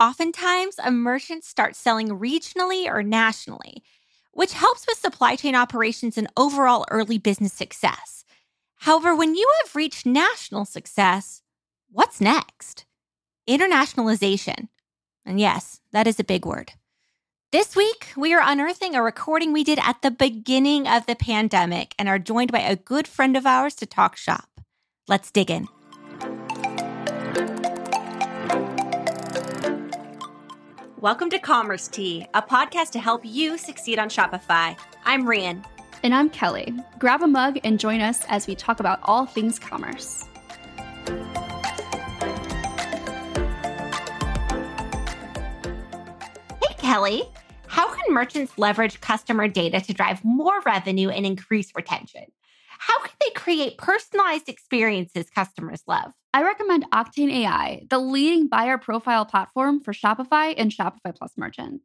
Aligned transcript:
oftentimes 0.00 0.76
a 0.82 0.90
merchant 0.90 1.44
starts 1.44 1.78
selling 1.78 2.08
regionally 2.08 2.86
or 2.86 3.02
nationally, 3.02 3.82
which 4.32 4.54
helps 4.54 4.86
with 4.86 4.98
supply 4.98 5.36
chain 5.36 5.54
operations 5.54 6.16
and 6.16 6.26
overall 6.36 6.86
early 6.90 7.18
business 7.18 7.52
success. 7.52 8.24
However, 8.76 9.14
when 9.14 9.34
you 9.34 9.48
have 9.62 9.76
reached 9.76 10.06
national 10.06 10.64
success, 10.64 11.42
what's 11.92 12.20
next? 12.20 12.86
Internationalization. 13.46 14.68
And 15.26 15.38
yes, 15.38 15.80
that 15.92 16.06
is 16.06 16.18
a 16.18 16.24
big 16.24 16.46
word. 16.46 16.72
This 17.52 17.76
week, 17.76 18.12
we 18.16 18.32
are 18.32 18.42
unearthing 18.42 18.94
a 18.94 19.02
recording 19.02 19.52
we 19.52 19.64
did 19.64 19.80
at 19.82 20.02
the 20.02 20.10
beginning 20.10 20.86
of 20.86 21.06
the 21.06 21.16
pandemic 21.16 21.94
and 21.98 22.08
are 22.08 22.18
joined 22.18 22.52
by 22.52 22.60
a 22.60 22.76
good 22.76 23.06
friend 23.08 23.36
of 23.36 23.44
ours 23.44 23.74
to 23.76 23.86
talk 23.86 24.16
shop. 24.16 24.60
Let's 25.08 25.30
dig 25.30 25.50
in. 25.50 25.68
Welcome 31.00 31.30
to 31.30 31.38
Commerce 31.38 31.88
Tea, 31.88 32.26
a 32.34 32.42
podcast 32.42 32.90
to 32.90 32.98
help 32.98 33.22
you 33.24 33.56
succeed 33.56 33.98
on 33.98 34.10
Shopify. 34.10 34.78
I'm 35.06 35.24
Rian. 35.24 35.64
And 36.02 36.14
I'm 36.14 36.28
Kelly. 36.28 36.74
Grab 36.98 37.22
a 37.22 37.26
mug 37.26 37.58
and 37.64 37.80
join 37.80 38.02
us 38.02 38.22
as 38.28 38.46
we 38.46 38.54
talk 38.54 38.80
about 38.80 39.00
all 39.04 39.24
things 39.24 39.58
commerce. 39.58 40.28
Hey, 46.60 46.74
Kelly. 46.76 47.22
How 47.66 47.88
can 47.94 48.12
merchants 48.12 48.58
leverage 48.58 49.00
customer 49.00 49.48
data 49.48 49.80
to 49.80 49.94
drive 49.94 50.22
more 50.22 50.60
revenue 50.66 51.08
and 51.08 51.24
increase 51.24 51.72
retention? 51.74 52.26
How 52.78 53.00
can 53.00 53.14
they 53.20 53.30
create 53.30 53.78
personalized 53.78 54.50
experiences 54.50 55.30
customers 55.30 55.82
love? 55.86 56.12
I 56.32 56.44
recommend 56.44 56.88
Octane 56.92 57.32
AI, 57.32 57.86
the 57.90 57.98
leading 57.98 58.46
buyer 58.46 58.78
profile 58.78 59.24
platform 59.24 59.80
for 59.80 59.92
Shopify 59.92 60.54
and 60.56 60.70
Shopify 60.70 61.12
Plus 61.12 61.32
merchants. 61.36 61.84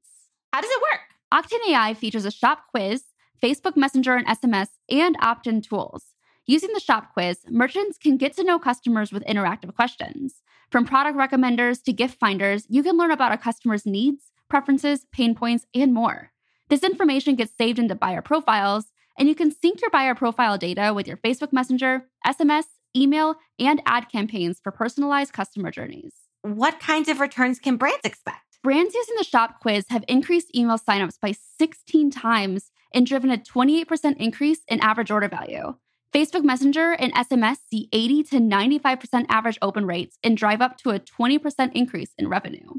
How 0.54 0.62
does 0.62 0.70
it 0.70 0.82
work? 0.82 1.02
Octane 1.34 1.72
AI 1.72 1.96
features 1.96 2.26
a 2.26 2.32
shop 2.32 2.66
quiz, 2.70 3.06
Facebook 3.42 3.76
Messenger 3.76 4.16
and 4.16 4.28
SMS, 4.28 4.68
and 4.88 5.18
opt 5.20 5.48
in 5.48 5.62
tools. 5.62 6.14
Using 6.46 6.74
the 6.74 6.80
shop 6.80 7.12
quiz, 7.14 7.40
merchants 7.50 7.98
can 7.98 8.18
get 8.18 8.36
to 8.36 8.44
know 8.44 8.60
customers 8.60 9.12
with 9.12 9.26
interactive 9.26 9.74
questions. 9.74 10.44
From 10.70 10.86
product 10.86 11.18
recommenders 11.18 11.82
to 11.84 11.92
gift 11.92 12.20
finders, 12.20 12.68
you 12.70 12.84
can 12.84 12.98
learn 12.98 13.10
about 13.10 13.32
a 13.32 13.38
customer's 13.38 13.88
needs, 13.88 14.32
preferences, 14.48 15.08
pain 15.12 15.34
points, 15.34 15.66
and 15.74 15.92
more. 15.92 16.32
This 16.70 16.84
information 16.84 17.34
gets 17.34 17.58
saved 17.58 17.80
into 17.80 17.96
buyer 17.96 18.22
profiles, 18.22 18.92
and 19.18 19.28
you 19.28 19.34
can 19.34 19.52
sync 19.52 19.82
your 19.82 19.90
buyer 19.90 20.14
profile 20.14 20.60
data 20.60 20.94
with 20.94 21.08
your 21.08 21.18
Facebook 21.18 21.52
Messenger, 21.52 22.06
SMS, 22.28 22.66
email, 22.96 23.36
and 23.60 23.82
ad 23.86 24.10
campaigns 24.10 24.60
for 24.64 24.72
personalized 24.72 25.34
customer 25.34 25.72
journeys. 25.72 26.14
What 26.42 26.80
kinds 26.80 27.10
of 27.10 27.20
returns 27.20 27.60
can 27.60 27.78
brands 27.78 28.06
expect? 28.06 28.60
Brands 28.64 28.96
using 28.96 29.16
the 29.18 29.24
shop 29.24 29.60
quiz 29.62 29.86
have 29.90 30.04
increased 30.08 30.56
email 30.56 30.78
signups 30.78 31.20
by 31.20 31.36
16 31.60 32.12
times 32.12 32.72
and 32.94 33.06
driven 33.06 33.30
a 33.30 33.38
28% 33.38 34.18
increase 34.18 34.62
in 34.68 34.80
average 34.80 35.12
order 35.12 35.28
value. 35.28 35.76
Facebook 36.14 36.44
Messenger 36.44 36.94
and 36.94 37.14
SMS 37.14 37.58
see 37.70 37.90
80 37.92 38.24
to 38.24 38.36
95% 38.38 39.26
average 39.28 39.58
open 39.62 39.86
rates 39.86 40.18
and 40.24 40.38
drive 40.38 40.62
up 40.62 40.78
to 40.78 40.92
a 40.92 41.00
20% 41.00 41.72
increase 41.74 42.12
in 42.18 42.30
revenue. 42.30 42.70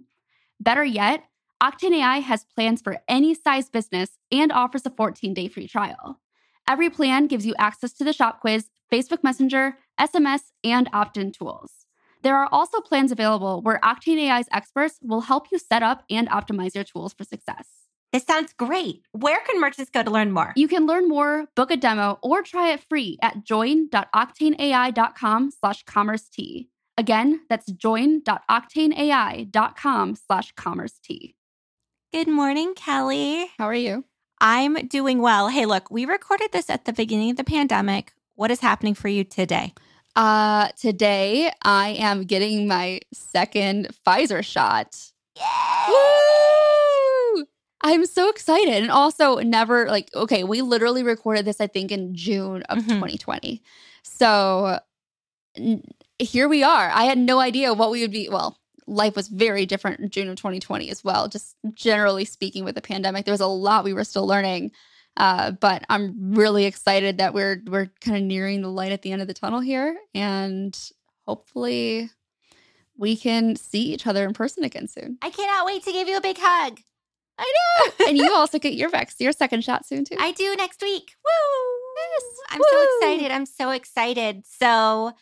Better 0.58 0.84
yet, 0.84 1.24
Octane 1.62 1.96
AI 1.96 2.18
has 2.18 2.44
plans 2.44 2.82
for 2.82 2.98
any 3.08 3.34
size 3.34 3.68
business 3.68 4.18
and 4.32 4.50
offers 4.52 4.86
a 4.86 4.90
14 4.90 5.34
day 5.34 5.48
free 5.48 5.68
trial. 5.68 6.20
Every 6.68 6.90
plan 6.90 7.26
gives 7.26 7.46
you 7.46 7.54
access 7.58 7.92
to 7.94 8.04
the 8.04 8.12
shop 8.12 8.40
quiz, 8.40 8.70
Facebook 8.92 9.22
Messenger, 9.22 9.78
SMS, 9.98 10.40
and 10.64 10.90
opt 10.92 11.16
in 11.16 11.32
tools. 11.32 11.86
There 12.22 12.36
are 12.36 12.48
also 12.50 12.80
plans 12.80 13.12
available 13.12 13.62
where 13.62 13.78
Octane 13.84 14.28
AI's 14.28 14.48
experts 14.52 14.98
will 15.02 15.20
help 15.22 15.46
you 15.52 15.58
set 15.58 15.82
up 15.82 16.04
and 16.10 16.28
optimize 16.28 16.74
your 16.74 16.84
tools 16.84 17.14
for 17.14 17.24
success. 17.24 17.68
This 18.12 18.24
sounds 18.24 18.52
great. 18.52 19.02
Where 19.12 19.38
can 19.46 19.58
merchants 19.60 19.90
go 19.90 20.02
to 20.02 20.10
learn 20.10 20.32
more? 20.32 20.52
You 20.56 20.66
can 20.68 20.86
learn 20.86 21.08
more, 21.08 21.46
book 21.54 21.70
a 21.70 21.76
demo, 21.76 22.18
or 22.22 22.42
try 22.42 22.72
it 22.72 22.84
free 22.88 23.18
at 23.20 23.44
join.octaneai.com 23.44 25.50
slash 25.50 25.82
commerce 25.84 26.26
tea. 26.28 26.70
Again, 26.98 27.40
that's 27.50 27.70
join.octaneai.com 27.70 30.16
slash 30.16 30.52
commerce 30.52 30.98
tea. 31.02 31.34
Good 32.12 32.28
morning, 32.28 32.74
Kelly. 32.74 33.50
How 33.58 33.66
are 33.66 33.74
you? 33.74 34.04
I'm 34.40 34.74
doing 34.86 35.20
well. 35.20 35.48
Hey, 35.48 35.66
look, 35.66 35.90
we 35.90 36.06
recorded 36.06 36.52
this 36.52 36.70
at 36.70 36.86
the 36.86 36.92
beginning 36.92 37.30
of 37.30 37.36
the 37.36 37.44
pandemic. 37.44 38.12
What 38.36 38.50
is 38.50 38.60
happening 38.60 38.94
for 38.94 39.08
you 39.08 39.24
today? 39.24 39.74
Uh, 40.14 40.68
today 40.78 41.50
I 41.62 41.88
am 41.98 42.24
getting 42.24 42.66
my 42.68 43.00
second 43.12 43.88
Pfizer 44.06 44.44
shot. 44.44 44.94
Yay! 45.36 45.42
Woo! 45.88 47.46
I'm 47.82 48.06
so 48.06 48.28
excited. 48.28 48.74
And 48.82 48.90
also, 48.90 49.36
never 49.38 49.86
like, 49.88 50.08
okay, 50.14 50.44
we 50.44 50.62
literally 50.62 51.02
recorded 51.02 51.44
this, 51.44 51.60
I 51.60 51.66
think, 51.66 51.90
in 51.92 52.14
June 52.14 52.62
of 52.64 52.78
Mhm. 52.78 52.88
2020. 52.88 53.62
So 54.02 54.80
n- 55.56 55.82
here 56.18 56.48
we 56.48 56.62
are. 56.62 56.90
I 56.92 57.04
had 57.04 57.18
no 57.18 57.38
idea 57.40 57.74
what 57.74 57.90
we 57.90 58.00
would 58.02 58.10
be. 58.10 58.28
Well, 58.28 58.58
life 58.86 59.16
was 59.16 59.28
very 59.28 59.66
different 59.66 60.00
in 60.00 60.10
June 60.10 60.28
of 60.28 60.36
2020 60.36 60.88
as 60.90 61.04
well. 61.04 61.28
Just 61.28 61.56
generally 61.74 62.24
speaking, 62.24 62.64
with 62.64 62.74
the 62.74 62.82
pandemic, 62.82 63.24
there 63.24 63.32
was 63.32 63.40
a 63.40 63.46
lot 63.46 63.84
we 63.84 63.92
were 63.92 64.04
still 64.04 64.26
learning. 64.26 64.72
Uh, 65.16 65.52
but 65.52 65.84
I'm 65.88 66.34
really 66.34 66.66
excited 66.66 67.18
that 67.18 67.32
we're 67.32 67.62
we're 67.66 67.90
kind 68.00 68.16
of 68.16 68.22
nearing 68.22 68.62
the 68.62 68.68
light 68.68 68.92
at 68.92 69.02
the 69.02 69.12
end 69.12 69.22
of 69.22 69.28
the 69.28 69.34
tunnel 69.34 69.60
here, 69.60 69.96
and 70.14 70.78
hopefully, 71.26 72.10
we 72.96 73.16
can 73.16 73.56
see 73.56 73.92
each 73.92 74.06
other 74.06 74.24
in 74.24 74.34
person 74.34 74.64
again 74.64 74.88
soon. 74.88 75.18
I 75.22 75.30
cannot 75.30 75.66
wait 75.66 75.84
to 75.84 75.92
give 75.92 76.08
you 76.08 76.16
a 76.16 76.20
big 76.20 76.36
hug. 76.38 76.80
I 77.38 77.52
know. 77.78 78.06
and 78.08 78.16
you 78.16 78.32
also 78.34 78.58
get 78.58 78.74
your 78.74 78.90
vax, 78.90 79.14
your 79.18 79.32
second 79.32 79.64
shot 79.64 79.86
soon 79.86 80.04
too. 80.04 80.16
I 80.18 80.32
do 80.32 80.54
next 80.56 80.82
week. 80.82 81.14
Woo! 81.24 81.76
Yes. 81.96 82.24
I'm 82.50 82.60
so 82.70 82.84
excited. 82.84 83.32
I'm 83.32 83.46
so 83.46 83.70
excited. 83.70 84.44
So 84.46 85.12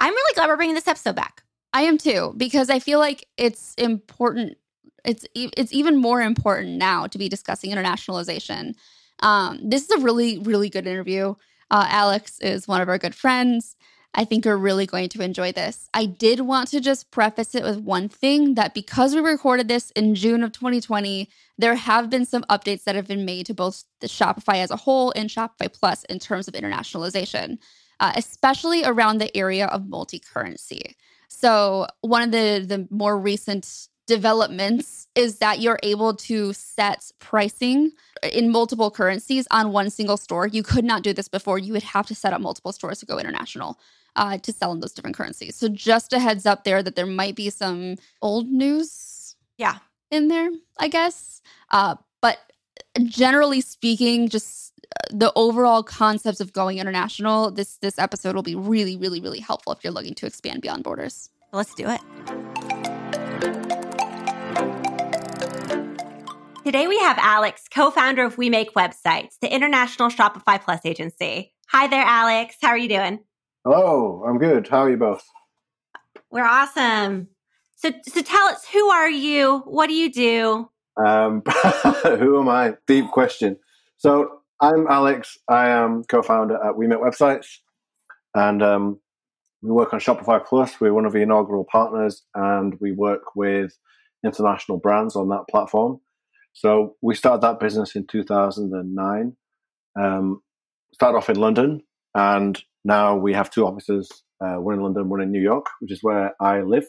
I'm 0.00 0.12
really 0.12 0.34
glad 0.34 0.48
we're 0.48 0.56
bringing 0.56 0.74
this 0.74 0.88
episode 0.88 1.16
back. 1.16 1.42
I 1.72 1.82
am 1.82 1.98
too 1.98 2.34
because 2.36 2.70
I 2.70 2.78
feel 2.78 2.98
like 2.98 3.26
it's 3.36 3.74
important. 3.74 4.56
It's 5.04 5.26
it's 5.34 5.72
even 5.72 5.96
more 5.96 6.20
important 6.20 6.76
now 6.76 7.06
to 7.06 7.18
be 7.18 7.28
discussing 7.28 7.70
internationalization. 7.70 8.74
Um, 9.20 9.60
this 9.62 9.84
is 9.84 9.90
a 9.90 10.04
really 10.04 10.38
really 10.38 10.68
good 10.68 10.86
interview. 10.86 11.34
Uh, 11.70 11.86
Alex 11.88 12.38
is 12.40 12.66
one 12.66 12.80
of 12.80 12.88
our 12.88 12.98
good 12.98 13.14
friends. 13.14 13.76
I 14.14 14.24
think 14.24 14.44
you're 14.44 14.56
really 14.56 14.86
going 14.86 15.08
to 15.10 15.22
enjoy 15.22 15.52
this. 15.52 15.88
I 15.92 16.06
did 16.06 16.40
want 16.40 16.70
to 16.70 16.80
just 16.80 17.10
preface 17.10 17.54
it 17.54 17.62
with 17.62 17.78
one 17.78 18.08
thing 18.08 18.54
that 18.54 18.74
because 18.74 19.14
we 19.14 19.20
recorded 19.20 19.68
this 19.68 19.90
in 19.92 20.14
June 20.14 20.42
of 20.42 20.52
2020, 20.52 21.28
there 21.58 21.74
have 21.74 22.08
been 22.08 22.24
some 22.24 22.42
updates 22.44 22.84
that 22.84 22.94
have 22.94 23.06
been 23.06 23.24
made 23.24 23.46
to 23.46 23.54
both 23.54 23.84
the 24.00 24.06
Shopify 24.06 24.56
as 24.56 24.70
a 24.70 24.76
whole 24.76 25.12
and 25.14 25.28
Shopify 25.28 25.72
Plus 25.72 26.04
in 26.04 26.18
terms 26.18 26.48
of 26.48 26.54
internationalization, 26.54 27.58
uh, 28.00 28.12
especially 28.16 28.82
around 28.84 29.18
the 29.18 29.36
area 29.36 29.66
of 29.66 29.88
multi 29.88 30.18
currency. 30.18 30.96
So, 31.28 31.86
one 32.00 32.22
of 32.22 32.30
the, 32.32 32.64
the 32.66 32.88
more 32.90 33.18
recent 33.18 33.88
developments 34.08 35.06
is 35.14 35.38
that 35.38 35.60
you're 35.60 35.78
able 35.84 36.14
to 36.14 36.52
set 36.52 37.10
pricing 37.20 37.92
in 38.32 38.50
multiple 38.50 38.90
currencies 38.90 39.46
on 39.52 39.70
one 39.72 39.90
single 39.90 40.16
store. 40.16 40.46
You 40.48 40.62
could 40.64 40.84
not 40.84 41.02
do 41.02 41.12
this 41.12 41.28
before. 41.28 41.58
You 41.58 41.72
would 41.74 41.84
have 41.84 42.06
to 42.08 42.14
set 42.14 42.32
up 42.32 42.40
multiple 42.40 42.72
stores 42.72 42.98
to 43.00 43.06
go 43.06 43.18
international 43.18 43.78
uh, 44.16 44.38
to 44.38 44.52
sell 44.52 44.72
in 44.72 44.80
those 44.80 44.92
different 44.92 45.16
currencies. 45.16 45.54
So, 45.54 45.68
just 45.68 46.12
a 46.12 46.18
heads 46.18 46.44
up 46.46 46.64
there 46.64 46.82
that 46.82 46.96
there 46.96 47.06
might 47.06 47.36
be 47.36 47.50
some 47.50 47.96
old 48.20 48.48
news 48.48 49.36
Yeah. 49.58 49.78
in 50.10 50.26
there, 50.28 50.50
I 50.78 50.88
guess. 50.88 51.40
Uh, 51.70 51.94
but 52.20 52.38
generally 53.04 53.60
speaking, 53.60 54.28
just 54.28 54.72
uh, 54.96 55.06
the 55.12 55.32
overall 55.36 55.82
concepts 55.84 56.40
of 56.40 56.52
going 56.52 56.78
international, 56.78 57.50
this 57.52 57.76
this 57.76 57.98
episode 57.98 58.34
will 58.34 58.42
be 58.42 58.56
really, 58.56 58.96
really, 58.96 59.20
really 59.20 59.40
helpful 59.40 59.72
if 59.72 59.84
you're 59.84 59.92
looking 59.92 60.14
to 60.16 60.26
expand 60.26 60.62
beyond 60.62 60.82
borders. 60.82 61.30
Let's 61.52 61.74
do 61.74 61.88
it. 61.88 62.57
Today 66.68 66.86
we 66.86 66.98
have 66.98 67.16
Alex, 67.18 67.62
co-founder 67.72 68.22
of 68.22 68.36
We 68.36 68.50
Make 68.50 68.74
Websites, 68.74 69.38
the 69.40 69.50
international 69.50 70.10
Shopify 70.10 70.62
Plus 70.62 70.80
agency. 70.84 71.54
Hi 71.70 71.86
there, 71.86 72.04
Alex. 72.04 72.56
How 72.60 72.68
are 72.68 72.76
you 72.76 72.90
doing? 72.90 73.20
Hello, 73.64 74.22
I'm 74.28 74.36
good. 74.36 74.68
How 74.68 74.80
are 74.80 74.90
you 74.90 74.98
both? 74.98 75.24
We're 76.30 76.44
awesome. 76.44 77.28
So, 77.76 77.92
so 78.06 78.20
tell 78.20 78.48
us, 78.48 78.66
who 78.70 78.90
are 78.90 79.08
you? 79.08 79.60
What 79.60 79.86
do 79.86 79.94
you 79.94 80.12
do? 80.12 80.68
Um, 81.02 81.42
who 82.04 82.38
am 82.38 82.50
I? 82.50 82.74
Deep 82.86 83.08
question. 83.12 83.56
So 83.96 84.42
I'm 84.60 84.86
Alex. 84.88 85.38
I 85.48 85.70
am 85.70 86.04
co-founder 86.04 86.62
at 86.62 86.76
We 86.76 86.86
Make 86.86 86.98
Websites, 86.98 87.46
and 88.34 88.62
um, 88.62 89.00
we 89.62 89.70
work 89.70 89.94
on 89.94 90.00
Shopify 90.00 90.44
Plus. 90.44 90.78
We're 90.78 90.92
one 90.92 91.06
of 91.06 91.14
the 91.14 91.22
inaugural 91.22 91.64
partners, 91.64 92.26
and 92.34 92.74
we 92.78 92.92
work 92.92 93.34
with 93.34 93.72
international 94.22 94.76
brands 94.76 95.16
on 95.16 95.30
that 95.30 95.44
platform. 95.50 96.00
So 96.52 96.96
we 97.02 97.14
started 97.14 97.42
that 97.42 97.60
business 97.60 97.94
in 97.94 98.06
2009. 98.06 99.36
Um, 100.00 100.42
started 100.92 101.18
off 101.18 101.30
in 101.30 101.36
London, 101.36 101.82
and 102.14 102.60
now 102.84 103.16
we 103.16 103.32
have 103.34 103.50
two 103.50 103.66
offices: 103.66 104.22
uh, 104.40 104.56
one 104.56 104.74
in 104.74 104.82
London, 104.82 105.08
one 105.08 105.20
in 105.20 105.32
New 105.32 105.40
York, 105.42 105.66
which 105.80 105.92
is 105.92 106.02
where 106.02 106.34
I 106.40 106.62
live 106.62 106.86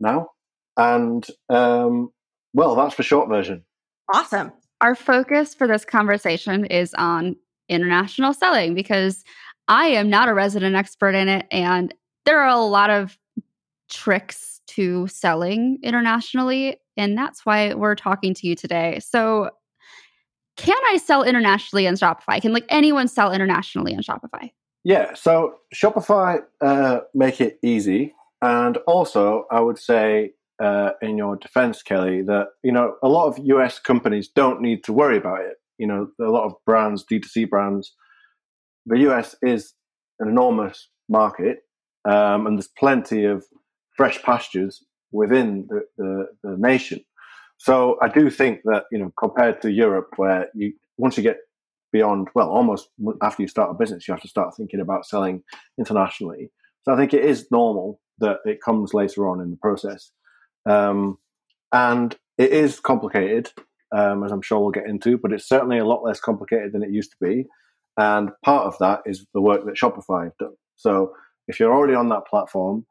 now. 0.00 0.28
and 0.76 1.26
um, 1.48 2.10
well, 2.54 2.74
that's 2.74 2.96
the 2.96 3.02
short 3.02 3.28
version. 3.28 3.64
Awesome. 4.12 4.52
Our 4.80 4.94
focus 4.94 5.54
for 5.54 5.66
this 5.66 5.84
conversation 5.84 6.64
is 6.66 6.94
on 6.94 7.36
international 7.68 8.32
selling 8.32 8.74
because 8.74 9.24
I 9.66 9.88
am 9.88 10.08
not 10.08 10.28
a 10.28 10.34
resident 10.34 10.76
expert 10.76 11.14
in 11.14 11.28
it. 11.28 11.46
And 11.50 11.94
there 12.24 12.40
are 12.40 12.48
a 12.48 12.60
lot 12.60 12.90
of 12.90 13.18
tricks 13.90 14.60
to 14.68 15.06
selling 15.08 15.78
internationally. 15.82 16.80
And 16.98 17.16
that's 17.16 17.46
why 17.46 17.72
we're 17.74 17.94
talking 17.94 18.34
to 18.34 18.46
you 18.46 18.54
today. 18.54 18.98
So, 19.00 19.50
can 20.56 20.76
I 20.88 20.96
sell 20.96 21.22
internationally 21.22 21.86
on 21.86 21.94
Shopify? 21.94 22.42
Can 22.42 22.52
like 22.52 22.66
anyone 22.68 23.06
sell 23.06 23.32
internationally 23.32 23.94
on 23.94 24.02
Shopify? 24.02 24.50
Yeah, 24.82 25.14
so 25.14 25.54
Shopify 25.72 26.40
uh, 26.60 27.00
make 27.14 27.40
it 27.40 27.58
easy, 27.62 28.12
and 28.42 28.76
also 28.88 29.46
I 29.52 29.60
would 29.60 29.78
say 29.78 30.32
uh, 30.60 30.90
in 31.00 31.16
your 31.16 31.36
defense, 31.36 31.82
Kelly, 31.82 32.22
that 32.22 32.48
you 32.64 32.72
know 32.72 32.96
a 33.02 33.08
lot 33.08 33.28
of 33.28 33.38
US 33.38 33.78
companies 33.78 34.28
don't 34.28 34.60
need 34.60 34.82
to 34.84 34.92
worry 34.92 35.16
about 35.16 35.42
it. 35.42 35.56
You 35.78 35.86
know, 35.86 36.08
a 36.20 36.24
lot 36.24 36.44
of 36.44 36.54
brands, 36.66 37.04
D2C 37.04 37.48
brands, 37.48 37.94
the 38.84 38.98
US 39.10 39.36
is 39.42 39.74
an 40.18 40.28
enormous 40.28 40.88
market, 41.08 41.58
um, 42.04 42.48
and 42.48 42.58
there's 42.58 42.68
plenty 42.68 43.24
of 43.24 43.44
fresh 43.96 44.20
pastures 44.22 44.82
within 45.12 45.66
the, 45.68 45.82
the, 45.96 46.26
the, 46.42 46.56
nation. 46.56 47.00
So 47.56 47.96
I 48.02 48.08
do 48.08 48.30
think 48.30 48.60
that 48.64 48.84
you 48.92 48.98
know, 48.98 49.12
compared 49.18 49.62
to 49.62 49.70
Europe, 49.70 50.10
where 50.16 50.48
you 50.54 50.72
once 50.96 51.16
you 51.16 51.22
get 51.22 51.38
beyond, 51.92 52.28
well, 52.34 52.50
almost 52.50 52.88
after 53.22 53.42
you 53.42 53.48
start 53.48 53.70
a 53.70 53.74
business, 53.74 54.06
you 54.06 54.12
have 54.12 54.22
to 54.22 54.28
start 54.28 54.54
thinking 54.56 54.80
about 54.80 55.06
selling 55.06 55.42
internationally. 55.78 56.50
So 56.82 56.92
I 56.92 56.96
think 56.96 57.14
it 57.14 57.24
is 57.24 57.46
normal 57.50 58.00
that 58.18 58.38
it 58.44 58.60
comes 58.62 58.94
later 58.94 59.28
on 59.28 59.40
in 59.40 59.50
the 59.50 59.56
process. 59.56 60.10
Um, 60.66 61.18
and 61.72 62.16
it 62.36 62.50
is 62.50 62.80
complicated, 62.80 63.50
um, 63.94 64.24
as 64.24 64.32
I'm 64.32 64.42
sure 64.42 64.60
we'll 64.60 64.70
get 64.70 64.88
into, 64.88 65.18
but 65.18 65.32
it's 65.32 65.48
certainly 65.48 65.78
a 65.78 65.84
lot 65.84 66.02
less 66.02 66.20
complicated 66.20 66.72
than 66.72 66.82
it 66.82 66.90
used 66.90 67.12
to 67.12 67.16
be. 67.20 67.46
And 67.96 68.30
part 68.44 68.66
of 68.66 68.76
that 68.78 69.00
is 69.06 69.26
the 69.34 69.40
work 69.40 69.64
that 69.64 69.74
Shopify 69.74 70.24
have 70.24 70.36
done. 70.38 70.54
So 70.76 71.12
if 71.48 71.58
you're 71.58 71.74
already 71.74 71.94
on 71.94 72.08
that 72.10 72.26
platform, 72.28 72.86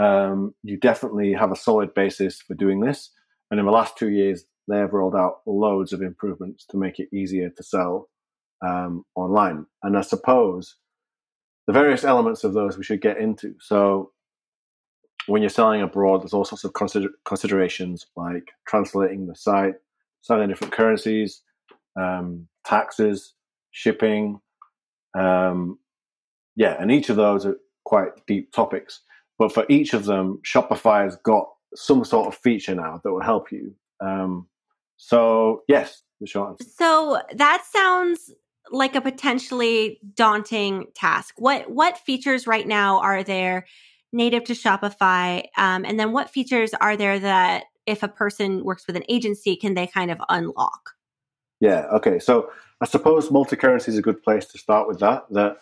um, 0.00 0.54
you 0.62 0.78
definitely 0.78 1.32
have 1.34 1.52
a 1.52 1.56
solid 1.56 1.92
basis 1.94 2.40
for 2.40 2.54
doing 2.54 2.80
this. 2.80 3.10
And 3.50 3.60
in 3.60 3.66
the 3.66 3.72
last 3.72 3.98
two 3.98 4.08
years, 4.08 4.44
they 4.66 4.78
have 4.78 4.92
rolled 4.92 5.14
out 5.14 5.40
loads 5.46 5.92
of 5.92 6.00
improvements 6.00 6.64
to 6.70 6.78
make 6.78 6.98
it 6.98 7.08
easier 7.12 7.50
to 7.50 7.62
sell 7.62 8.08
um, 8.66 9.04
online. 9.14 9.66
And 9.82 9.98
I 9.98 10.00
suppose 10.00 10.76
the 11.66 11.72
various 11.72 12.04
elements 12.04 12.44
of 12.44 12.54
those 12.54 12.78
we 12.78 12.84
should 12.84 13.02
get 13.02 13.18
into. 13.18 13.54
So 13.60 14.12
when 15.26 15.42
you're 15.42 15.50
selling 15.50 15.82
abroad, 15.82 16.22
there's 16.22 16.32
all 16.32 16.44
sorts 16.44 16.64
of 16.64 16.72
consider- 16.72 17.10
considerations 17.24 18.06
like 18.16 18.48
translating 18.66 19.26
the 19.26 19.36
site, 19.36 19.74
selling 20.22 20.48
different 20.48 20.72
currencies, 20.72 21.42
um, 22.00 22.48
taxes, 22.64 23.34
shipping. 23.70 24.40
Um, 25.18 25.78
yeah, 26.56 26.76
and 26.80 26.90
each 26.90 27.10
of 27.10 27.16
those 27.16 27.44
are 27.44 27.56
quite 27.84 28.26
deep 28.26 28.52
topics. 28.52 29.02
But 29.40 29.54
for 29.54 29.64
each 29.70 29.94
of 29.94 30.04
them, 30.04 30.38
Shopify 30.44 31.04
has 31.04 31.16
got 31.16 31.48
some 31.74 32.04
sort 32.04 32.28
of 32.28 32.36
feature 32.36 32.74
now 32.74 33.00
that 33.02 33.10
will 33.10 33.22
help 33.22 33.50
you. 33.50 33.74
Um, 33.98 34.46
so, 34.98 35.62
yes, 35.66 36.02
the 36.20 36.26
short 36.26 36.50
answer. 36.50 36.70
So 36.76 37.22
that 37.34 37.64
sounds 37.64 38.34
like 38.70 38.94
a 38.94 39.00
potentially 39.00 39.98
daunting 40.14 40.88
task. 40.94 41.36
What 41.38 41.70
what 41.70 41.96
features 41.96 42.46
right 42.46 42.68
now 42.68 43.00
are 43.00 43.24
there 43.24 43.66
native 44.12 44.44
to 44.44 44.52
Shopify? 44.52 45.44
Um, 45.56 45.86
and 45.86 45.98
then 45.98 46.12
what 46.12 46.28
features 46.28 46.74
are 46.74 46.98
there 46.98 47.18
that 47.18 47.64
if 47.86 48.02
a 48.02 48.08
person 48.08 48.62
works 48.62 48.86
with 48.86 48.94
an 48.94 49.04
agency, 49.08 49.56
can 49.56 49.72
they 49.72 49.86
kind 49.86 50.10
of 50.10 50.18
unlock? 50.28 50.90
Yeah. 51.60 51.86
Okay. 51.94 52.18
So 52.18 52.50
I 52.82 52.84
suppose 52.84 53.30
multi-currency 53.30 53.90
is 53.90 53.96
a 53.96 54.02
good 54.02 54.22
place 54.22 54.44
to 54.48 54.58
start 54.58 54.86
with 54.86 55.00
that. 55.00 55.24
That 55.30 55.56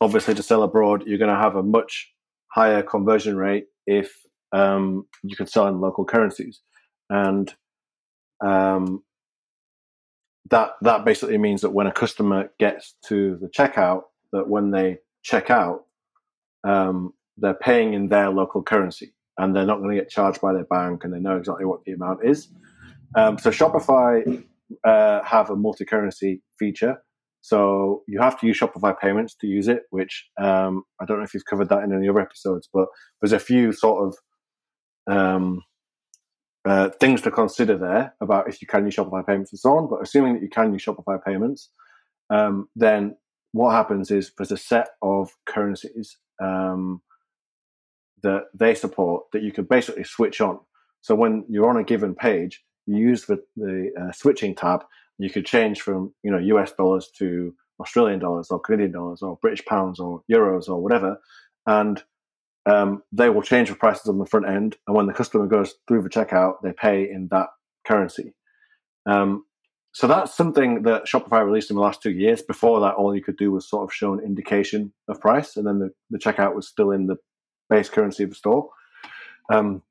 obviously 0.00 0.34
to 0.34 0.42
sell 0.44 0.62
abroad, 0.62 1.02
you're 1.04 1.18
going 1.18 1.34
to 1.34 1.40
have 1.40 1.56
a 1.56 1.62
much 1.64 2.13
higher 2.54 2.82
conversion 2.82 3.36
rate 3.36 3.66
if 3.86 4.16
um, 4.52 5.06
you 5.22 5.36
can 5.36 5.46
sell 5.46 5.66
in 5.66 5.80
local 5.80 6.04
currencies, 6.04 6.60
and 7.10 7.52
um, 8.44 9.02
that 10.50 10.72
that 10.82 11.04
basically 11.04 11.38
means 11.38 11.62
that 11.62 11.70
when 11.70 11.86
a 11.86 11.92
customer 11.92 12.50
gets 12.58 12.94
to 13.06 13.38
the 13.40 13.48
checkout, 13.48 14.02
that 14.32 14.48
when 14.48 14.70
they 14.70 14.98
check 15.22 15.50
out, 15.50 15.84
um, 16.64 17.12
they're 17.36 17.54
paying 17.54 17.94
in 17.94 18.08
their 18.08 18.30
local 18.30 18.62
currency 18.62 19.14
and 19.38 19.54
they're 19.54 19.66
not 19.66 19.78
going 19.78 19.90
to 19.90 20.00
get 20.00 20.10
charged 20.10 20.40
by 20.40 20.52
their 20.52 20.64
bank 20.64 21.02
and 21.04 21.12
they 21.12 21.18
know 21.18 21.36
exactly 21.36 21.64
what 21.64 21.84
the 21.84 21.92
amount 21.92 22.20
is. 22.24 22.48
Um, 23.16 23.38
so 23.38 23.50
Shopify 23.50 24.44
uh, 24.84 25.22
have 25.22 25.50
a 25.50 25.56
multi-currency 25.56 26.42
feature. 26.58 27.02
So 27.44 28.04
you 28.08 28.22
have 28.22 28.40
to 28.40 28.46
use 28.46 28.58
Shopify 28.58 28.98
payments 28.98 29.34
to 29.42 29.46
use 29.46 29.68
it, 29.68 29.82
which 29.90 30.24
um, 30.40 30.82
I 30.98 31.04
don't 31.04 31.18
know 31.18 31.24
if 31.24 31.34
you've 31.34 31.44
covered 31.44 31.68
that 31.68 31.82
in 31.82 31.92
any 31.92 32.08
other 32.08 32.22
episodes, 32.22 32.70
but 32.72 32.86
there's 33.20 33.34
a 33.34 33.38
few 33.38 33.70
sort 33.70 34.14
of 35.06 35.14
um, 35.14 35.62
uh, 36.64 36.88
things 36.98 37.20
to 37.20 37.30
consider 37.30 37.76
there 37.76 38.14
about 38.22 38.48
if 38.48 38.62
you 38.62 38.66
can 38.66 38.86
use 38.86 38.96
Shopify 38.96 39.26
payments 39.26 39.52
and 39.52 39.58
so 39.58 39.76
on. 39.76 39.90
But 39.90 40.00
assuming 40.00 40.32
that 40.32 40.42
you 40.42 40.48
can 40.48 40.72
use 40.72 40.82
Shopify 40.86 41.22
payments, 41.22 41.68
um, 42.30 42.70
then 42.76 43.14
what 43.52 43.72
happens 43.72 44.10
is 44.10 44.32
there's 44.38 44.50
a 44.50 44.56
set 44.56 44.88
of 45.02 45.28
currencies 45.44 46.16
um, 46.42 47.02
that 48.22 48.44
they 48.54 48.74
support 48.74 49.24
that 49.34 49.42
you 49.42 49.52
can 49.52 49.64
basically 49.64 50.04
switch 50.04 50.40
on. 50.40 50.60
So 51.02 51.14
when 51.14 51.44
you're 51.50 51.68
on 51.68 51.76
a 51.76 51.84
given 51.84 52.14
page, 52.14 52.64
you 52.86 52.96
use 52.96 53.26
the, 53.26 53.36
the 53.54 53.90
uh, 54.00 54.12
switching 54.12 54.54
tab. 54.54 54.82
You 55.18 55.30
could 55.30 55.46
change 55.46 55.80
from 55.80 56.12
you 56.22 56.30
know 56.30 56.38
US 56.38 56.72
dollars 56.72 57.10
to 57.18 57.54
Australian 57.80 58.20
dollars 58.20 58.48
or 58.50 58.60
Canadian 58.60 58.92
dollars 58.92 59.22
or 59.22 59.38
British 59.40 59.64
pounds 59.64 60.00
or 60.00 60.22
euros 60.30 60.68
or 60.68 60.82
whatever, 60.82 61.18
and 61.66 62.02
um, 62.66 63.02
they 63.12 63.28
will 63.28 63.42
change 63.42 63.68
the 63.68 63.74
prices 63.74 64.08
on 64.08 64.18
the 64.18 64.26
front 64.26 64.48
end. 64.48 64.76
And 64.86 64.96
when 64.96 65.06
the 65.06 65.12
customer 65.12 65.46
goes 65.46 65.74
through 65.86 66.02
the 66.02 66.08
checkout, 66.08 66.54
they 66.62 66.72
pay 66.72 67.08
in 67.10 67.28
that 67.30 67.48
currency. 67.86 68.34
Um, 69.06 69.44
so 69.92 70.08
that's 70.08 70.36
something 70.36 70.82
that 70.82 71.04
Shopify 71.04 71.44
released 71.44 71.70
in 71.70 71.76
the 71.76 71.82
last 71.82 72.02
two 72.02 72.10
years. 72.10 72.42
Before 72.42 72.80
that, 72.80 72.94
all 72.94 73.14
you 73.14 73.22
could 73.22 73.36
do 73.36 73.52
was 73.52 73.68
sort 73.68 73.84
of 73.84 73.94
show 73.94 74.12
an 74.12 74.24
indication 74.24 74.92
of 75.08 75.20
price, 75.20 75.56
and 75.56 75.66
then 75.66 75.78
the, 75.78 75.90
the 76.10 76.18
checkout 76.18 76.54
was 76.54 76.66
still 76.66 76.90
in 76.90 77.06
the 77.06 77.16
base 77.70 77.88
currency 77.88 78.24
of 78.24 78.30
the 78.30 78.36
store. 78.36 78.70
Um, 79.52 79.82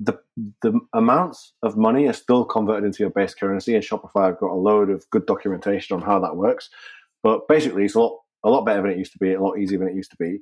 the 0.00 0.14
the 0.62 0.80
amounts 0.92 1.52
of 1.62 1.76
money 1.76 2.06
are 2.08 2.12
still 2.12 2.44
converted 2.44 2.84
into 2.84 3.02
your 3.02 3.10
base 3.10 3.34
currency, 3.34 3.74
and 3.74 3.84
Shopify 3.84 4.26
have 4.26 4.38
got 4.38 4.50
a 4.50 4.54
load 4.54 4.90
of 4.90 5.08
good 5.10 5.26
documentation 5.26 5.96
on 5.96 6.02
how 6.02 6.18
that 6.20 6.36
works. 6.36 6.70
But 7.22 7.48
basically, 7.48 7.84
it's 7.84 7.94
a 7.94 8.00
lot 8.00 8.18
a 8.44 8.50
lot 8.50 8.66
better 8.66 8.82
than 8.82 8.90
it 8.92 8.98
used 8.98 9.12
to 9.12 9.18
be, 9.18 9.32
a 9.32 9.40
lot 9.40 9.58
easier 9.58 9.78
than 9.78 9.88
it 9.88 9.96
used 9.96 10.10
to 10.10 10.16
be. 10.16 10.40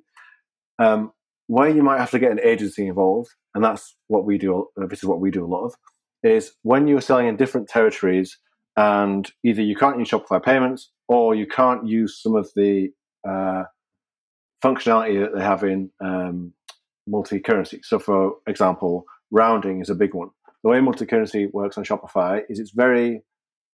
Um, 0.79 1.13
where 1.47 1.69
you 1.69 1.83
might 1.83 1.99
have 1.99 2.11
to 2.13 2.19
get 2.19 2.33
an 2.33 2.41
agency 2.43 2.87
involved, 2.87 3.31
and 3.55 3.63
that's 3.63 3.95
what 4.09 4.25
we 4.25 4.39
do. 4.39 4.69
Uh, 4.81 4.87
this 4.87 5.01
is 5.01 5.09
what 5.09 5.21
we 5.21 5.31
do 5.31 5.45
a 5.45 5.47
lot 5.47 5.65
of, 5.65 5.75
is 6.23 6.53
when 6.63 6.89
you're 6.89 7.01
selling 7.01 7.29
in 7.29 7.37
different 7.37 7.69
territories, 7.69 8.39
and 8.77 9.31
either 9.45 9.63
you 9.63 9.77
can't 9.77 9.99
use 9.99 10.09
Shopify 10.09 10.43
payments 10.43 10.91
or 11.09 11.35
you 11.35 11.47
can't 11.47 11.87
use 11.87 12.21
some 12.23 12.35
of 12.35 12.51
the 12.57 12.89
uh, 13.29 13.65
functionality 14.65 15.21
that 15.21 15.37
they 15.37 15.43
have 15.43 15.63
in 15.63 15.91
um, 16.01 16.55
multi-currency. 17.07 17.81
So, 17.83 17.99
for 17.99 18.37
example, 18.47 19.05
rounding 19.33 19.81
is 19.81 19.91
a 19.91 19.95
big 19.95 20.15
one. 20.15 20.29
The 20.63 20.71
way 20.71 20.81
multi-currency 20.81 21.47
works 21.53 21.77
on 21.77 21.85
Shopify 21.85 22.43
is 22.49 22.61
it's 22.61 22.71
very 22.71 23.23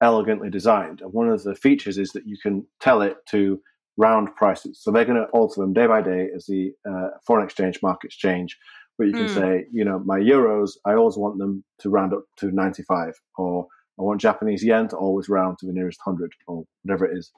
elegantly 0.01 0.49
designed, 0.49 1.03
and 1.03 1.13
one 1.13 1.29
of 1.29 1.43
the 1.43 1.55
features 1.55 1.99
is 1.99 2.13
that 2.13 2.27
you 2.27 2.39
can 2.43 2.67
tell 2.81 3.03
it 3.03 3.17
to 3.31 3.61
round 3.99 4.35
prices. 4.37 4.81
So 4.81 4.91
they're 4.91 5.05
going 5.05 5.21
to 5.21 5.29
alter 5.33 5.61
them 5.61 5.75
day 5.75 5.87
by 5.87 6.01
day 6.01 6.29
as 6.35 6.47
the 6.47 6.73
uh, 6.89 7.09
foreign 7.27 7.45
exchange 7.45 7.81
markets 7.83 8.17
change. 8.17 8.57
But 8.97 9.09
you 9.09 9.13
can 9.13 9.27
mm. 9.27 9.35
say, 9.35 9.65
you 9.73 9.85
know, 9.85 10.01
my 10.01 10.19
euros, 10.19 10.71
I 10.85 10.95
always 10.95 11.17
want 11.17 11.39
them 11.39 11.65
to 11.81 11.91
round 11.91 12.13
up 12.13 12.25
to 12.39 12.51
95, 12.51 13.15
or 13.37 13.67
I 13.99 14.03
want 14.03 14.21
Japanese 14.21 14.65
yen 14.65 14.89
to 14.89 14.97
always 14.97 15.29
round 15.29 15.59
to 15.59 15.67
the 15.67 15.73
nearest 15.73 16.01
100, 16.05 16.33
or 16.47 16.65
whatever 16.83 17.07
it 17.07 17.17
is. 17.17 17.31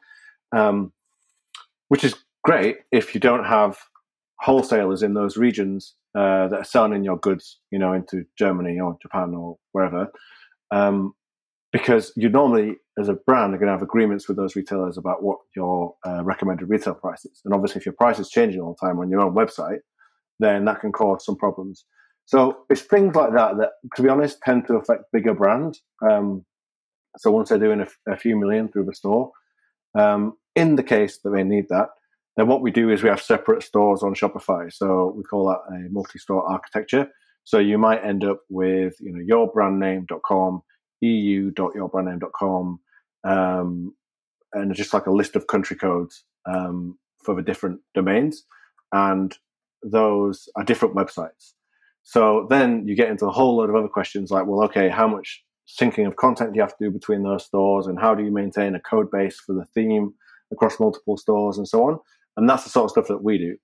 Um, 0.53 0.93
which 1.89 2.05
is 2.05 2.15
great 2.45 2.79
if 2.93 3.15
you 3.15 3.21
don't 3.21 3.45
have 3.45 3.79
wholesalers 4.41 5.03
in 5.03 5.15
those 5.15 5.37
regions 5.37 5.97
uh, 6.15 6.49
that 6.49 6.61
are 6.61 6.65
selling 6.65 6.95
in 6.95 7.05
your 7.05 7.19
goods, 7.19 7.61
you 7.71 7.79
know, 7.79 7.93
into 7.93 8.25
Germany 8.39 8.81
or 8.81 8.97
Japan 9.01 9.35
or 9.35 9.57
wherever. 9.73 10.11
Um, 10.71 11.15
because 11.73 12.13
you 12.17 12.29
normally, 12.29 12.77
as 12.99 13.09
a 13.09 13.15
brand, 13.15 13.55
are 13.55 13.59
going 13.59 13.69
to 13.69 13.73
have 13.73 13.83
agreements 13.83 14.27
with 14.27 14.37
those 14.37 14.57
retailers 14.57 14.99
about 14.99 15.23
what 15.23 15.39
your 15.55 15.95
uh, 16.05 16.23
recommended 16.25 16.69
retail 16.69 16.95
price 16.95 17.25
is. 17.25 17.41
And 17.45 17.55
obviously, 17.55 17.79
if 17.79 17.87
your 17.87 17.95
price 17.95 18.19
is 18.19 18.29
changing 18.29 18.61
all 18.61 18.77
the 18.81 18.87
time 18.87 18.99
on 18.99 19.09
your 19.09 19.21
own 19.21 19.35
website, 19.35 19.79
then 20.41 20.65
that 20.65 20.81
can 20.81 20.91
cause 20.91 21.25
some 21.25 21.37
problems. 21.37 21.85
So 22.25 22.65
it's 22.71 22.83
things 22.83 23.15
like 23.15 23.33
that 23.35 23.57
that, 23.59 23.71
to 23.97 24.03
be 24.03 24.09
honest, 24.09 24.41
tend 24.43 24.67
to 24.67 24.75
affect 24.75 25.05
bigger 25.13 25.35
brands. 25.35 25.83
Um, 26.09 26.45
so 27.19 27.31
once 27.31 27.49
they're 27.49 27.59
doing 27.59 27.81
a, 27.81 28.13
a, 28.13 28.17
few 28.17 28.37
million 28.37 28.69
through 28.69 28.85
the 28.85 28.95
store, 28.95 29.33
um, 29.99 30.35
in 30.55 30.77
the 30.77 30.83
case 30.83 31.19
that 31.25 31.31
they 31.31 31.43
need 31.43 31.67
that, 31.71 31.89
then 32.37 32.47
what 32.47 32.63
we 32.63 32.71
do 32.71 32.91
is 32.91 33.03
we 33.03 33.09
have 33.09 33.23
separate 33.23 33.63
stores 33.63 34.03
on 34.03 34.15
Shopify. 34.15 34.73
So 34.73 35.13
we 35.17 35.23
call 35.25 35.49
that 35.49 35.75
a 35.75 35.91
multi-store 35.91 36.49
architecture. 36.51 37.09
So 37.45 37.59
you 37.59 37.79
might 37.79 38.05
end 38.05 38.25
up 38.25 38.41
with 38.49 38.95
you 39.01 39.13
know 39.13 39.23
yourbrandname.com, 39.23 40.63
eu.yourbrandname.com, 41.01 42.81
um, 43.25 43.95
and 44.53 44.75
just 44.75 44.95
like 44.95 45.07
a 45.07 45.13
list 45.13 45.37
of 45.37 45.47
country 45.47 45.77
codes 45.77 46.25
um, 46.47 46.99
for 47.25 47.35
the 47.35 47.43
different 47.43 47.81
domains, 47.95 48.45
and 48.93 49.37
those 49.83 50.49
are 50.57 50.65
different 50.65 50.95
websites. 50.95 51.55
So 52.03 52.47
then 52.51 52.87
you 52.87 52.95
get 52.95 53.11
into 53.11 53.27
a 53.27 53.33
whole 53.33 53.57
load 53.57 53.71
of 53.71 53.77
other 53.77 53.89
questions 53.89 54.31
like, 54.31 54.47
well, 54.47 54.65
okay, 54.65 54.89
how 54.89 55.07
much 55.07 55.45
syncing 55.69 56.07
of 56.07 56.17
content 56.17 56.53
do 56.53 56.57
you 56.57 56.63
have 56.63 56.77
to 56.77 56.85
do 56.85 56.91
between 56.91 57.23
those 57.23 57.45
stores, 57.45 57.87
and 57.87 57.99
how 57.99 58.15
do 58.15 58.25
you 58.25 58.31
maintain 58.31 58.75
a 58.75 58.81
code 58.81 59.11
base 59.11 59.41
for 59.41 59.55
the 59.55 59.65
theme 59.75 60.15
across 60.53 60.81
multiple 60.81 61.17
stores, 61.17 61.59
and 61.59 61.67
so 61.67 61.85
on. 61.85 61.99
And 62.37 62.49
that's 62.49 62.65
the 62.65 62.71
sort 62.71 62.85
of 62.85 62.91
stuff 62.91 63.09
that 63.09 63.23
we 63.23 63.39
do. 63.39 63.57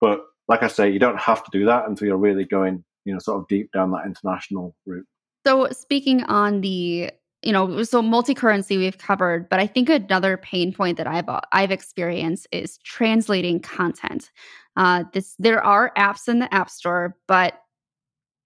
But 0.00 0.20
like 0.48 0.62
I 0.62 0.68
say, 0.68 0.90
you 0.90 0.98
don't 0.98 1.18
have 1.18 1.42
to 1.44 1.50
do 1.52 1.66
that 1.66 1.88
until 1.88 2.08
you're 2.08 2.16
really 2.16 2.44
going, 2.44 2.84
you 3.04 3.12
know, 3.12 3.18
sort 3.18 3.40
of 3.40 3.48
deep 3.48 3.70
down 3.72 3.90
that 3.92 4.06
international 4.06 4.74
route. 4.86 5.06
So 5.46 5.68
speaking 5.70 6.24
on 6.24 6.60
the 6.60 7.10
you 7.42 7.52
know, 7.52 7.82
so 7.82 8.00
multi-currency 8.00 8.78
we've 8.78 8.96
covered, 8.96 9.50
but 9.50 9.60
I 9.60 9.66
think 9.66 9.90
another 9.90 10.38
pain 10.38 10.72
point 10.72 10.96
that 10.96 11.06
I've 11.06 11.28
I've 11.52 11.70
experienced 11.70 12.46
is 12.52 12.78
translating 12.84 13.60
content. 13.60 14.30
Uh, 14.76 15.04
this 15.12 15.36
there 15.38 15.62
are 15.62 15.92
apps 15.96 16.26
in 16.26 16.38
the 16.38 16.52
App 16.52 16.70
Store, 16.70 17.16
but 17.28 17.60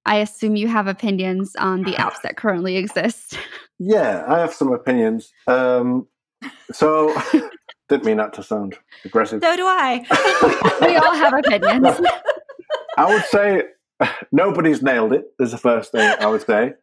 I 0.04 0.16
assume 0.16 0.56
you 0.56 0.68
have 0.68 0.86
opinions 0.86 1.54
on 1.56 1.82
the 1.82 1.92
apps 1.92 2.22
that 2.22 2.36
currently 2.36 2.76
exist. 2.76 3.38
Yeah, 3.80 4.24
I 4.26 4.40
have 4.40 4.52
some 4.52 4.72
opinions. 4.72 5.32
Um, 5.46 6.08
so, 6.72 7.14
didn't 7.88 8.04
mean 8.04 8.18
that 8.18 8.32
to 8.34 8.42
sound 8.42 8.76
aggressive. 9.04 9.42
So 9.42 9.56
do 9.56 9.64
I. 9.66 10.04
we 10.86 10.96
all 10.96 11.14
have 11.14 11.32
opinions. 11.32 12.00
I 12.96 13.14
would 13.14 13.24
say 13.24 13.62
nobody's 14.32 14.82
nailed 14.82 15.12
it. 15.12 15.24
Is 15.38 15.52
the 15.52 15.58
first 15.58 15.92
thing 15.92 16.14
I 16.20 16.26
would 16.26 16.44
say. 16.44 16.74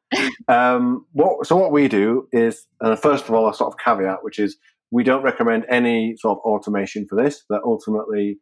Um, 0.48 1.06
what 1.12 1.46
so 1.46 1.56
what 1.56 1.72
we 1.72 1.88
do 1.88 2.28
is, 2.32 2.68
uh, 2.82 2.96
first 2.96 3.26
of 3.26 3.34
all, 3.34 3.50
a 3.50 3.54
sort 3.54 3.74
of 3.74 3.80
caveat, 3.80 4.24
which 4.24 4.40
is 4.40 4.58
we 4.92 5.04
don't 5.04 5.24
recommend 5.24 5.66
any 5.70 6.16
sort 6.18 6.38
of 6.38 6.44
automation 6.44 7.08
for 7.08 7.22
this. 7.22 7.44
That 7.50 7.62
ultimately 7.66 8.38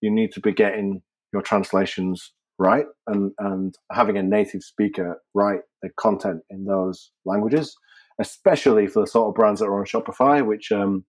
you 0.00 0.10
need 0.10 0.32
to 0.32 0.40
be 0.40 0.52
getting 0.52 1.02
your 1.32 1.42
translations 1.42 2.32
right 2.58 2.86
and 3.08 3.32
and 3.38 3.74
having 3.90 4.16
a 4.16 4.22
native 4.22 4.62
speaker 4.62 5.20
write 5.34 5.60
the 5.82 5.90
content 5.98 6.42
in 6.50 6.64
those 6.64 7.10
languages, 7.24 7.76
especially 8.20 8.86
for 8.86 9.00
the 9.00 9.06
sort 9.06 9.28
of 9.28 9.34
brands 9.34 9.60
that 9.60 9.66
are 9.66 9.80
on 9.80 9.86
Shopify, 9.86 10.44
which 10.46 10.70
um, 10.72 11.04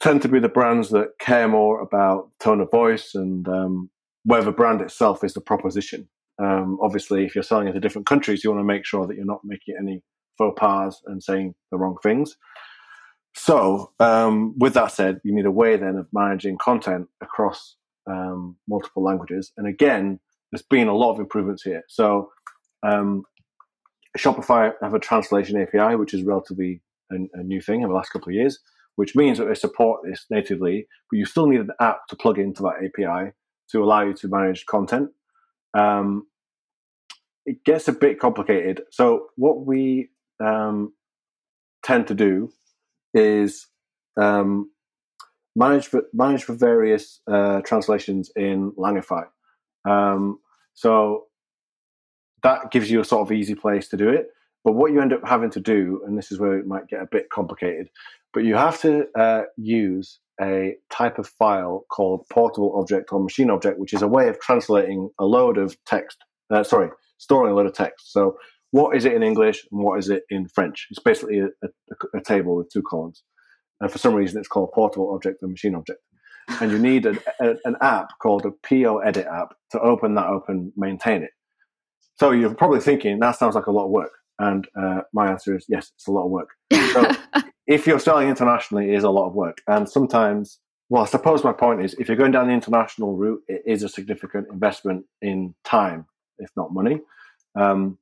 tend 0.00 0.22
to 0.22 0.28
be 0.28 0.40
the 0.40 0.48
brands 0.48 0.90
that 0.90 1.18
care 1.18 1.48
more 1.48 1.80
about 1.80 2.30
tone 2.40 2.60
of 2.60 2.70
voice 2.70 3.14
and 3.14 3.46
um, 3.48 3.90
where 4.24 4.42
the 4.42 4.52
brand 4.52 4.80
itself 4.80 5.22
is 5.22 5.34
the 5.34 5.40
proposition. 5.40 6.08
Um, 6.38 6.78
obviously, 6.82 7.24
if 7.24 7.34
you're 7.34 7.44
selling 7.44 7.68
into 7.68 7.80
different 7.80 8.06
countries, 8.06 8.42
you 8.42 8.50
want 8.50 8.60
to 8.60 8.64
make 8.64 8.86
sure 8.86 9.06
that 9.06 9.16
you're 9.16 9.26
not 9.26 9.44
making 9.44 9.76
any 9.78 10.02
faux 10.38 10.58
pas 10.58 11.02
and 11.06 11.22
saying 11.22 11.54
the 11.70 11.76
wrong 11.76 11.96
things. 12.02 12.36
So, 13.34 13.92
um, 14.00 14.58
with 14.58 14.74
that 14.74 14.92
said, 14.92 15.20
you 15.22 15.34
need 15.34 15.46
a 15.46 15.50
way 15.50 15.76
then 15.76 15.96
of 15.96 16.08
managing 16.12 16.58
content 16.58 17.08
across 17.20 17.76
um, 18.06 18.56
multiple 18.68 19.04
languages. 19.04 19.52
And 19.56 19.66
again, 19.66 20.18
there's 20.50 20.62
been 20.62 20.88
a 20.88 20.96
lot 20.96 21.12
of 21.12 21.20
improvements 21.20 21.62
here. 21.62 21.84
So, 21.88 22.30
um, 22.82 23.24
Shopify 24.18 24.72
have 24.82 24.94
a 24.94 24.98
translation 24.98 25.60
API, 25.60 25.94
which 25.94 26.14
is 26.14 26.22
relatively 26.22 26.82
a, 27.12 27.16
a, 27.34 27.42
new 27.42 27.60
thing 27.60 27.82
in 27.82 27.88
the 27.88 27.94
last 27.94 28.10
couple 28.10 28.28
of 28.28 28.34
years, 28.34 28.58
which 29.00 29.16
means 29.16 29.38
that 29.38 29.46
they 29.46 29.54
support 29.54 30.02
this 30.04 30.26
natively, 30.28 30.86
but 31.10 31.16
you 31.16 31.24
still 31.24 31.46
need 31.46 31.60
an 31.60 31.70
app 31.80 32.06
to 32.06 32.14
plug 32.14 32.38
into 32.38 32.62
that 32.62 32.84
API 32.84 33.32
to 33.70 33.82
allow 33.82 34.02
you 34.02 34.12
to 34.12 34.28
manage 34.28 34.66
content. 34.66 35.08
Um, 35.72 36.26
it 37.46 37.64
gets 37.64 37.88
a 37.88 37.92
bit 37.92 38.20
complicated. 38.20 38.82
So 38.90 39.28
what 39.36 39.64
we 39.64 40.10
um, 40.38 40.92
tend 41.82 42.08
to 42.08 42.14
do 42.14 42.52
is 43.14 43.68
um, 44.20 44.70
manage 45.56 45.86
for, 45.86 46.02
manage 46.12 46.44
for 46.44 46.52
various 46.52 47.22
uh, 47.26 47.62
translations 47.62 48.30
in 48.36 48.72
Langify. 48.72 49.24
Um, 49.88 50.40
so 50.74 51.28
that 52.42 52.70
gives 52.70 52.90
you 52.90 53.00
a 53.00 53.04
sort 53.06 53.26
of 53.26 53.32
easy 53.32 53.54
place 53.54 53.88
to 53.88 53.96
do 53.96 54.10
it. 54.10 54.26
But 54.64 54.72
what 54.72 54.92
you 54.92 55.00
end 55.00 55.12
up 55.12 55.26
having 55.26 55.50
to 55.50 55.60
do, 55.60 56.02
and 56.06 56.18
this 56.18 56.30
is 56.30 56.38
where 56.38 56.58
it 56.58 56.66
might 56.66 56.88
get 56.88 57.02
a 57.02 57.08
bit 57.10 57.30
complicated, 57.30 57.88
but 58.32 58.44
you 58.44 58.54
have 58.54 58.80
to 58.82 59.06
uh, 59.18 59.42
use 59.56 60.20
a 60.40 60.76
type 60.90 61.18
of 61.18 61.28
file 61.28 61.84
called 61.90 62.26
portable 62.30 62.78
object 62.78 63.12
or 63.12 63.22
machine 63.22 63.50
object, 63.50 63.78
which 63.78 63.92
is 63.92 64.02
a 64.02 64.08
way 64.08 64.28
of 64.28 64.40
translating 64.40 65.10
a 65.18 65.24
load 65.24 65.58
of 65.58 65.76
text. 65.84 66.18
Uh, 66.50 66.62
sorry, 66.62 66.90
storing 67.18 67.52
a 67.52 67.54
load 67.54 67.66
of 67.66 67.74
text. 67.74 68.12
So, 68.12 68.36
what 68.72 68.96
is 68.96 69.04
it 69.04 69.14
in 69.14 69.22
English 69.22 69.66
and 69.70 69.82
what 69.82 69.98
is 69.98 70.08
it 70.08 70.22
in 70.30 70.48
French? 70.48 70.86
It's 70.90 71.00
basically 71.00 71.40
a, 71.40 71.46
a, 71.62 72.18
a 72.18 72.22
table 72.22 72.56
with 72.56 72.70
two 72.70 72.82
columns. 72.82 73.22
And 73.80 73.90
for 73.90 73.98
some 73.98 74.14
reason, 74.14 74.38
it's 74.38 74.48
called 74.48 74.72
portable 74.72 75.12
object 75.14 75.42
and 75.42 75.50
machine 75.50 75.74
object. 75.74 76.00
And 76.60 76.70
you 76.70 76.78
need 76.78 77.06
an, 77.06 77.18
a, 77.40 77.54
an 77.64 77.76
app 77.80 78.10
called 78.20 78.46
a 78.46 78.50
Poedit 78.66 79.26
app 79.26 79.54
to 79.72 79.80
open 79.80 80.14
that 80.14 80.26
up 80.26 80.48
and 80.48 80.72
maintain 80.76 81.22
it. 81.22 81.30
So, 82.18 82.30
you're 82.30 82.54
probably 82.54 82.80
thinking 82.80 83.18
that 83.18 83.36
sounds 83.36 83.54
like 83.54 83.66
a 83.66 83.72
lot 83.72 83.86
of 83.86 83.90
work. 83.90 84.12
And 84.40 84.66
uh, 84.74 85.02
my 85.12 85.30
answer 85.30 85.56
is 85.56 85.66
yes, 85.68 85.92
it's 85.94 86.08
a 86.08 86.12
lot 86.12 86.24
of 86.24 86.30
work. 86.30 86.50
So, 86.92 87.08
if 87.68 87.86
you're 87.86 88.00
selling 88.00 88.28
internationally, 88.28 88.90
it 88.90 88.96
is 88.96 89.04
a 89.04 89.10
lot 89.10 89.28
of 89.28 89.34
work. 89.34 89.58
And 89.68 89.88
sometimes, 89.88 90.58
well, 90.88 91.04
I 91.04 91.06
suppose 91.06 91.44
my 91.44 91.52
point 91.52 91.84
is 91.84 91.94
if 92.00 92.08
you're 92.08 92.16
going 92.16 92.32
down 92.32 92.48
the 92.48 92.52
international 92.52 93.14
route, 93.14 93.42
it 93.46 93.62
is 93.64 93.84
a 93.84 93.88
significant 93.88 94.48
investment 94.50 95.04
in 95.22 95.54
time, 95.62 96.06
if 96.40 96.50
not 96.56 96.72
money. 96.72 97.00
Um, 97.54 97.96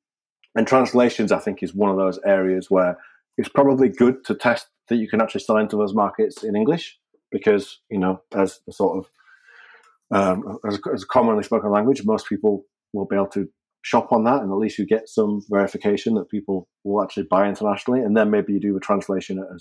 and 0.55 0.67
translations, 0.67 1.33
I 1.33 1.39
think, 1.39 1.63
is 1.63 1.75
one 1.75 1.91
of 1.91 1.99
those 1.99 2.19
areas 2.25 2.71
where 2.71 2.97
it's 3.37 3.51
probably 3.51 3.91
good 3.91 4.25
to 4.25 4.35
test 4.35 4.69
that 4.89 4.97
you 4.97 5.07
can 5.07 5.21
actually 5.21 5.43
sell 5.43 5.59
into 5.59 5.77
those 5.77 5.93
markets 5.93 6.43
in 6.43 6.57
English 6.57 6.99
because, 7.31 7.81
you 7.91 7.99
know, 7.99 8.23
as 8.35 8.61
a 8.71 8.73
sort 8.73 8.97
of 8.97 9.11
um, 10.11 10.59
as, 10.67 10.81
as 10.95 11.03
a 11.03 11.07
commonly 11.07 11.43
spoken 11.43 11.71
language, 11.71 12.07
most 12.07 12.27
people 12.27 12.65
will 12.95 13.05
be 13.05 13.17
able 13.17 13.27
to 13.27 13.49
shop 13.83 14.13
on 14.13 14.25
that, 14.25 14.43
and 14.43 14.51
at 14.51 14.59
least 14.59 14.79
you 14.79 14.87
get 14.87 15.09
some 15.09 15.41
verification 15.49 16.15
that 16.15 16.31
people 16.31 16.69
will 16.85 17.03
actually 17.03 17.27
buy 17.31 17.49
internationally, 17.49 18.01
and 18.01 18.17
then 18.17 18.31
maybe 18.31 18.53
you 18.53 18.61
do 18.61 18.77
a 18.77 18.81
translation 18.81 19.39
at 19.39 19.45
a 19.45 19.59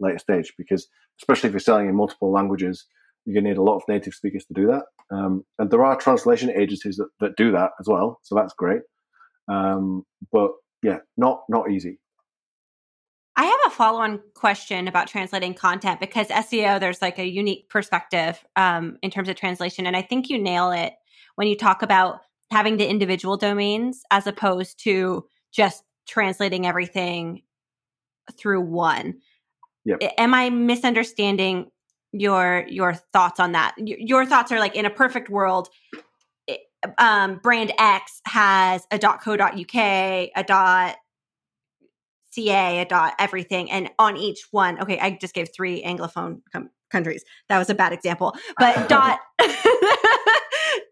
later 0.00 0.18
stage. 0.18 0.52
Because 0.58 0.88
especially 1.20 1.48
if 1.48 1.52
you're 1.52 1.60
selling 1.60 1.88
in 1.88 1.94
multiple 1.94 2.32
languages, 2.32 2.86
you're 3.24 3.34
going 3.34 3.44
to 3.44 3.50
need 3.50 3.58
a 3.58 3.62
lot 3.62 3.76
of 3.76 3.82
native 3.88 4.14
speakers 4.14 4.44
to 4.46 4.54
do 4.54 4.66
that. 4.66 4.84
Um, 5.10 5.44
and 5.58 5.70
there 5.70 5.84
are 5.84 5.96
translation 5.96 6.50
agencies 6.50 6.96
that, 6.96 7.08
that 7.20 7.36
do 7.36 7.52
that 7.52 7.70
as 7.80 7.86
well, 7.86 8.18
so 8.22 8.34
that's 8.34 8.54
great. 8.54 8.82
Um, 9.48 10.04
but 10.32 10.52
yeah, 10.82 10.98
not 11.16 11.42
not 11.48 11.70
easy. 11.70 11.98
I 13.36 13.44
have 13.44 13.60
a 13.66 13.70
follow-on 13.70 14.20
question 14.34 14.86
about 14.86 15.06
translating 15.06 15.54
content 15.54 15.98
because 15.98 16.28
SEO 16.28 16.78
there's 16.78 17.00
like 17.00 17.18
a 17.18 17.24
unique 17.24 17.68
perspective 17.70 18.44
um, 18.56 18.98
in 19.02 19.10
terms 19.10 19.28
of 19.28 19.36
translation, 19.36 19.86
and 19.86 19.96
I 19.96 20.02
think 20.02 20.28
you 20.28 20.38
nail 20.38 20.72
it 20.72 20.94
when 21.36 21.48
you 21.48 21.56
talk 21.56 21.82
about 21.82 22.20
having 22.50 22.76
the 22.76 22.88
individual 22.88 23.36
domains 23.36 24.02
as 24.10 24.26
opposed 24.26 24.82
to 24.84 25.24
just 25.52 25.84
translating 26.06 26.66
everything 26.66 27.42
through 28.38 28.60
one. 28.60 29.14
Yep. 29.84 29.98
Am 30.18 30.34
I 30.34 30.50
misunderstanding 30.50 31.70
your 32.12 32.64
your 32.68 32.94
thoughts 32.94 33.40
on 33.40 33.52
that? 33.52 33.74
Your 33.76 34.26
thoughts 34.26 34.52
are 34.52 34.58
like 34.58 34.76
in 34.76 34.84
a 34.84 34.90
perfect 34.90 35.30
world, 35.30 35.68
um, 36.98 37.38
brand 37.42 37.72
X 37.78 38.20
has 38.26 38.86
a 38.90 38.98
.co.uk, 38.98 39.74
a 39.74 40.44
dot 40.46 40.96
.ca, 42.32 42.78
a 42.78 42.84
dot 42.84 43.14
everything, 43.18 43.70
and 43.70 43.90
on 43.98 44.16
each 44.16 44.46
one, 44.50 44.80
okay, 44.80 44.98
I 44.98 45.18
just 45.20 45.34
gave 45.34 45.48
three 45.54 45.82
anglophone 45.82 46.40
com- 46.52 46.70
countries. 46.90 47.24
That 47.48 47.58
was 47.58 47.70
a 47.70 47.74
bad 47.74 47.92
example, 47.92 48.34
but 48.58 48.88
dot 48.88 49.20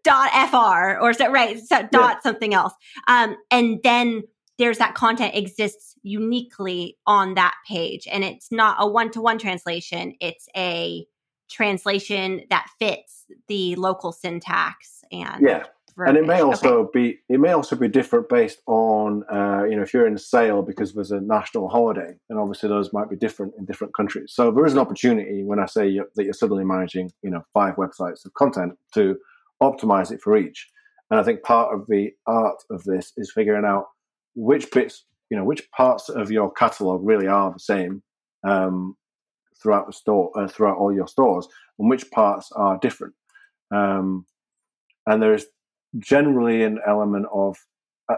dot 0.09 0.49
fr 0.49 0.99
or 0.99 1.13
so, 1.13 1.29
right 1.31 1.59
so 1.59 1.87
dot 1.91 2.15
yeah. 2.15 2.19
something 2.21 2.53
else. 2.53 2.73
Um, 3.07 3.37
and 3.51 3.79
then 3.83 4.23
there's 4.57 4.77
that 4.77 4.95
content 4.95 5.35
exists 5.35 5.95
uniquely 6.03 6.97
on 7.07 7.35
that 7.35 7.55
page 7.67 8.07
and 8.11 8.23
it's 8.23 8.51
not 8.51 8.75
a 8.79 8.87
one-to-one 8.87 9.37
translation. 9.37 10.15
It's 10.19 10.47
a 10.55 11.05
translation 11.49 12.41
that 12.49 12.67
fits 12.77 13.25
the 13.47 13.75
local 13.75 14.11
syntax 14.11 15.03
and 15.11 15.41
yeah. 15.41 15.63
And 15.97 16.15
it 16.15 16.25
may 16.25 16.39
also 16.39 16.83
okay. 16.83 16.91
be 16.93 17.19
it 17.27 17.41
may 17.41 17.51
also 17.51 17.75
be 17.75 17.89
different 17.89 18.29
based 18.29 18.61
on 18.67 19.23
uh, 19.29 19.63
you 19.69 19.75
know 19.75 19.81
if 19.81 19.93
you're 19.93 20.07
in 20.07 20.17
sale 20.17 20.61
because 20.61 20.93
there's 20.93 21.11
a 21.11 21.19
national 21.19 21.67
holiday 21.67 22.13
and 22.29 22.39
obviously 22.39 22.69
those 22.69 22.93
might 22.93 23.09
be 23.09 23.17
different 23.17 23.53
in 23.57 23.65
different 23.65 23.93
countries. 23.93 24.31
So 24.33 24.49
there 24.49 24.65
is 24.65 24.71
an 24.71 24.79
opportunity 24.79 25.43
when 25.43 25.59
i 25.59 25.65
say 25.65 25.89
you're, 25.89 26.07
that 26.15 26.23
you're 26.23 26.33
suddenly 26.33 26.63
managing 26.63 27.11
you 27.21 27.29
know 27.29 27.43
five 27.53 27.75
websites 27.75 28.23
of 28.25 28.33
content 28.33 28.77
to 28.93 29.17
optimize 29.61 30.11
it 30.11 30.21
for 30.21 30.37
each. 30.37 30.67
And 31.11 31.19
I 31.19 31.23
think 31.23 31.43
part 31.43 31.73
of 31.73 31.87
the 31.87 32.11
art 32.27 32.61
of 32.69 32.83
this 32.83 33.13
is 33.17 33.31
figuring 33.31 33.65
out 33.65 33.85
which 34.35 34.71
bits, 34.71 35.05
you 35.29 35.37
know, 35.37 35.43
which 35.43 35.69
parts 35.71 36.09
of 36.09 36.31
your 36.31 36.51
catalog 36.51 37.01
really 37.03 37.27
are 37.27 37.51
the 37.51 37.59
same 37.59 38.03
um, 38.47 38.95
throughout 39.61 39.87
the 39.87 39.93
store, 39.93 40.31
uh, 40.37 40.47
throughout 40.47 40.77
all 40.77 40.93
your 40.93 41.07
stores, 41.07 41.47
and 41.79 41.89
which 41.89 42.09
parts 42.11 42.51
are 42.55 42.79
different. 42.79 43.13
Um, 43.73 44.25
and 45.07 45.21
there 45.21 45.33
is 45.33 45.47
generally 45.97 46.63
an 46.63 46.79
element 46.87 47.25
of, 47.33 47.57
uh, 48.11 48.15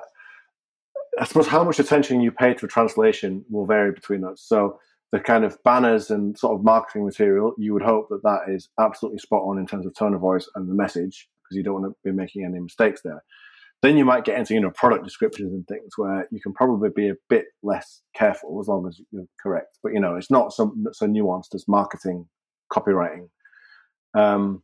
I 1.19 1.25
suppose 1.25 1.47
how 1.47 1.63
much 1.63 1.79
attention 1.79 2.21
you 2.21 2.31
pay 2.31 2.53
to 2.55 2.67
translation 2.67 3.45
will 3.49 3.65
vary 3.65 3.91
between 3.91 4.25
us. 4.25 4.43
So 4.45 4.79
the 5.11 5.19
kind 5.19 5.43
of 5.43 5.57
banners 5.63 6.11
and 6.11 6.37
sort 6.37 6.57
of 6.57 6.63
marketing 6.63 7.05
material, 7.05 7.53
you 7.57 7.73
would 7.73 7.81
hope 7.81 8.07
that 8.09 8.23
that 8.23 8.53
is 8.53 8.69
absolutely 8.79 9.19
spot 9.19 9.43
on 9.43 9.57
in 9.57 9.65
terms 9.65 9.85
of 9.85 9.93
tone 9.93 10.13
of 10.13 10.21
voice 10.21 10.49
and 10.55 10.69
the 10.69 10.73
message, 10.73 11.27
because 11.51 11.57
you 11.57 11.63
don't 11.63 11.81
want 11.81 11.93
to 11.93 12.09
be 12.09 12.15
making 12.15 12.45
any 12.45 12.59
mistakes 12.59 13.01
there. 13.03 13.23
Then 13.81 13.97
you 13.97 14.05
might 14.05 14.25
get 14.25 14.37
into 14.37 14.53
you 14.53 14.61
know 14.61 14.71
product 14.71 15.03
descriptions 15.03 15.53
and 15.53 15.67
things 15.67 15.97
where 15.97 16.27
you 16.31 16.39
can 16.39 16.53
probably 16.53 16.89
be 16.95 17.09
a 17.09 17.15
bit 17.29 17.45
less 17.63 18.01
careful 18.15 18.59
as 18.61 18.67
long 18.67 18.87
as 18.87 19.01
you're 19.11 19.25
correct. 19.41 19.77
But 19.83 19.93
you 19.93 19.99
know 19.99 20.15
it's 20.15 20.31
not 20.31 20.53
so 20.53 20.73
so 20.91 21.07
nuanced 21.07 21.55
as 21.55 21.67
marketing, 21.67 22.27
copywriting. 22.71 23.29
Um, 24.13 24.63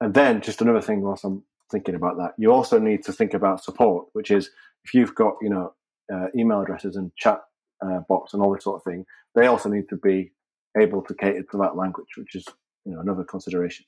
and 0.00 0.14
then 0.14 0.40
just 0.40 0.60
another 0.60 0.80
thing, 0.80 1.02
whilst 1.02 1.24
I'm 1.24 1.42
thinking 1.70 1.94
about 1.94 2.16
that, 2.18 2.32
you 2.38 2.52
also 2.52 2.78
need 2.78 3.04
to 3.04 3.12
think 3.12 3.34
about 3.34 3.64
support, 3.64 4.06
which 4.12 4.30
is 4.30 4.50
if 4.84 4.94
you've 4.94 5.14
got 5.14 5.34
you 5.42 5.50
know 5.50 5.74
uh, 6.12 6.26
email 6.36 6.60
addresses 6.60 6.96
and 6.96 7.10
chat 7.16 7.40
uh, 7.84 8.00
and 8.08 8.42
all 8.42 8.54
this 8.54 8.64
sort 8.64 8.76
of 8.76 8.84
thing, 8.84 9.04
they 9.34 9.46
also 9.46 9.68
need 9.68 9.88
to 9.88 9.96
be 9.96 10.32
able 10.76 11.02
to 11.02 11.14
cater 11.14 11.42
to 11.42 11.58
that 11.58 11.76
language, 11.76 12.08
which 12.16 12.36
is 12.36 12.44
you 12.84 12.94
know 12.94 13.00
another 13.00 13.24
consideration. 13.24 13.84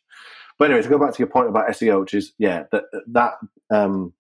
But 0.59 0.67
anyway, 0.67 0.83
to 0.83 0.89
go 0.89 0.99
back 0.99 1.13
to 1.13 1.19
your 1.19 1.29
point 1.29 1.49
about 1.49 1.69
SEO, 1.69 2.01
which 2.01 2.15
is 2.15 2.33
yeah, 2.39 2.65
that 2.73 2.85
that 3.09 3.35
um, 3.71 4.13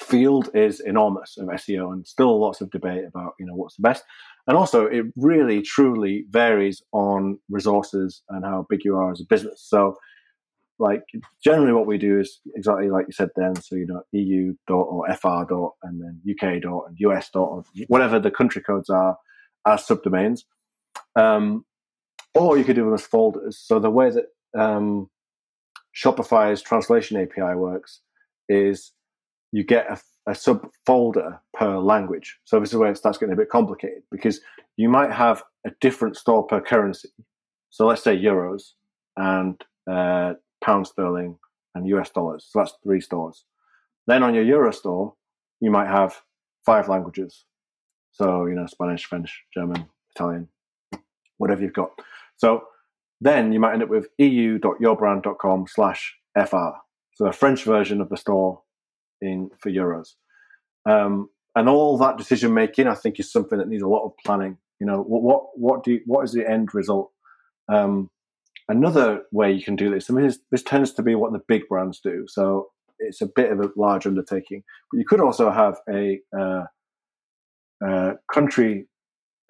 field 0.00 0.50
is 0.54 0.80
enormous 0.80 1.36
of 1.38 1.46
SEO, 1.48 1.92
and 1.92 2.06
still 2.06 2.40
lots 2.40 2.60
of 2.60 2.70
debate 2.70 3.04
about 3.06 3.34
you 3.38 3.46
know 3.46 3.54
what's 3.54 3.76
the 3.76 3.82
best. 3.82 4.04
And 4.46 4.56
also, 4.56 4.86
it 4.86 5.04
really 5.16 5.62
truly 5.62 6.24
varies 6.30 6.82
on 6.92 7.38
resources 7.50 8.22
and 8.30 8.44
how 8.44 8.66
big 8.68 8.80
you 8.84 8.96
are 8.96 9.12
as 9.12 9.20
a 9.20 9.24
business. 9.24 9.62
So, 9.68 9.96
like 10.78 11.02
generally, 11.44 11.72
what 11.72 11.86
we 11.86 11.98
do 11.98 12.18
is 12.18 12.40
exactly 12.56 12.90
like 12.90 13.06
you 13.06 13.12
said 13.12 13.28
then. 13.36 13.54
So 13.56 13.76
you 13.76 13.86
know, 13.86 14.02
EU 14.12 14.54
dot 14.66 14.86
or 14.88 15.06
FR 15.14 15.44
dot, 15.48 15.72
and 15.84 16.00
then 16.00 16.20
UK 16.28 16.62
dot 16.62 16.84
and 16.88 16.96
US 17.00 17.30
dot, 17.30 17.48
or 17.48 17.64
whatever 17.86 18.18
the 18.18 18.30
country 18.32 18.62
codes 18.62 18.90
are 18.90 19.16
as 19.66 19.86
subdomains. 19.86 20.40
Um, 21.14 21.64
or 22.34 22.56
you 22.56 22.64
could 22.64 22.76
do 22.76 22.84
them 22.84 22.94
as 22.94 23.06
folders. 23.06 23.58
So 23.62 23.78
the 23.78 23.90
way 23.90 24.10
that 24.10 24.26
um, 24.58 25.08
Shopify's 25.94 26.62
translation 26.62 27.16
API 27.16 27.54
works 27.54 28.00
is 28.48 28.92
you 29.52 29.64
get 29.64 29.86
a, 29.90 29.98
a 30.30 30.32
subfolder 30.32 31.38
per 31.54 31.78
language. 31.78 32.38
So 32.44 32.60
this 32.60 32.70
is 32.70 32.76
where 32.76 32.90
it 32.90 32.98
starts 32.98 33.18
getting 33.18 33.32
a 33.32 33.36
bit 33.36 33.50
complicated 33.50 34.02
because 34.10 34.40
you 34.76 34.88
might 34.88 35.12
have 35.12 35.42
a 35.66 35.70
different 35.80 36.16
store 36.16 36.46
per 36.46 36.60
currency. 36.60 37.10
So 37.70 37.86
let's 37.86 38.02
say 38.02 38.16
euros 38.16 38.72
and 39.16 39.60
uh, 39.90 40.34
pound 40.62 40.86
sterling 40.86 41.38
and 41.74 41.86
US 41.88 42.10
dollars. 42.10 42.48
So 42.50 42.60
that's 42.60 42.74
three 42.82 43.00
stores. 43.00 43.44
Then 44.06 44.22
on 44.22 44.34
your 44.34 44.44
euro 44.44 44.72
store, 44.72 45.14
you 45.60 45.70
might 45.70 45.88
have 45.88 46.20
five 46.64 46.88
languages. 46.88 47.44
So, 48.12 48.46
you 48.46 48.54
know, 48.54 48.66
Spanish, 48.66 49.04
French, 49.04 49.44
German, 49.52 49.86
Italian, 50.14 50.48
whatever 51.36 51.62
you've 51.62 51.72
got. 51.72 51.90
So 52.36 52.62
then 53.20 53.52
you 53.52 53.60
might 53.60 53.72
end 53.72 53.82
up 53.82 53.88
with 53.88 54.08
eu.yourbrand.com 54.18 55.66
slash 55.68 56.16
FR. 56.36 56.70
So 57.14 57.26
a 57.26 57.32
French 57.32 57.64
version 57.64 58.00
of 58.00 58.08
the 58.08 58.16
store 58.16 58.62
in 59.20 59.50
for 59.58 59.70
euros. 59.70 60.14
Um, 60.88 61.28
and 61.56 61.68
all 61.68 61.98
that 61.98 62.18
decision 62.18 62.54
making, 62.54 62.86
I 62.86 62.94
think, 62.94 63.18
is 63.18 63.32
something 63.32 63.58
that 63.58 63.68
needs 63.68 63.82
a 63.82 63.88
lot 63.88 64.04
of 64.04 64.12
planning. 64.24 64.58
You 64.78 64.86
know, 64.86 65.02
what 65.02 65.22
what, 65.22 65.42
what 65.54 65.84
do 65.84 65.92
you, 65.92 66.00
what 66.06 66.24
is 66.24 66.32
the 66.32 66.48
end 66.48 66.72
result? 66.72 67.10
Um, 67.68 68.10
another 68.68 69.22
way 69.32 69.52
you 69.52 69.62
can 69.62 69.76
do 69.76 69.90
this, 69.90 70.08
I 70.08 70.14
mean, 70.14 70.26
this, 70.26 70.38
this 70.50 70.62
tends 70.62 70.92
to 70.92 71.02
be 71.02 71.14
what 71.14 71.32
the 71.32 71.42
big 71.48 71.66
brands 71.68 72.00
do. 72.00 72.26
So 72.28 72.68
it's 72.98 73.20
a 73.20 73.26
bit 73.26 73.50
of 73.50 73.60
a 73.60 73.70
large 73.76 74.06
undertaking, 74.06 74.62
but 74.90 74.98
you 74.98 75.04
could 75.04 75.20
also 75.20 75.50
have 75.50 75.78
a 75.88 76.20
uh, 76.38 76.64
uh, 77.84 78.14
country 78.32 78.86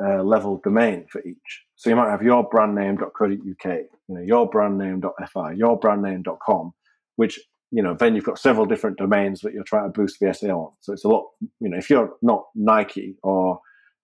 uh, 0.02 0.22
level 0.22 0.60
domain 0.62 1.06
for 1.10 1.20
each. 1.22 1.64
So 1.76 1.90
you 1.90 1.96
might 1.96 2.10
have 2.10 2.22
your 2.22 2.48
brand 2.48 2.74
name.co.uk, 2.74 3.30
you 3.30 3.88
know, 4.08 4.20
your 4.20 4.48
brand 4.48 4.78
name.fi, 4.78 5.52
your 5.52 5.78
brand 5.78 6.02
name.com, 6.02 6.72
which 7.16 7.38
you 7.70 7.82
know, 7.82 7.94
then 7.94 8.14
you've 8.14 8.24
got 8.24 8.38
several 8.38 8.66
different 8.66 8.96
domains 8.96 9.40
that 9.40 9.52
you're 9.52 9.64
trying 9.64 9.92
to 9.92 10.00
boost 10.00 10.20
the 10.20 10.26
SEO 10.26 10.56
on. 10.56 10.72
So 10.80 10.92
it's 10.92 11.04
a 11.04 11.08
lot, 11.08 11.26
you 11.60 11.68
know, 11.68 11.76
if 11.76 11.90
you're 11.90 12.14
not 12.22 12.46
Nike 12.54 13.16
or 13.22 13.60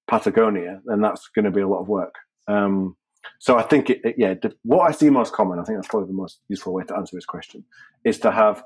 Patagonia, 0.06 0.80
then 0.84 1.00
that's 1.00 1.28
going 1.34 1.46
to 1.46 1.50
be 1.50 1.62
a 1.62 1.68
lot 1.68 1.80
of 1.80 1.88
work. 1.88 2.14
Um, 2.46 2.96
so 3.38 3.56
I 3.56 3.62
think, 3.62 3.88
it, 3.88 4.00
it, 4.04 4.16
yeah, 4.18 4.34
what 4.64 4.86
I 4.88 4.92
see 4.92 5.08
most 5.08 5.32
common, 5.32 5.58
I 5.58 5.64
think 5.64 5.78
that's 5.78 5.88
probably 5.88 6.08
the 6.08 6.14
most 6.14 6.40
useful 6.48 6.74
way 6.74 6.84
to 6.84 6.94
answer 6.94 7.16
this 7.16 7.24
question, 7.24 7.64
is 8.04 8.18
to 8.18 8.30
have 8.30 8.62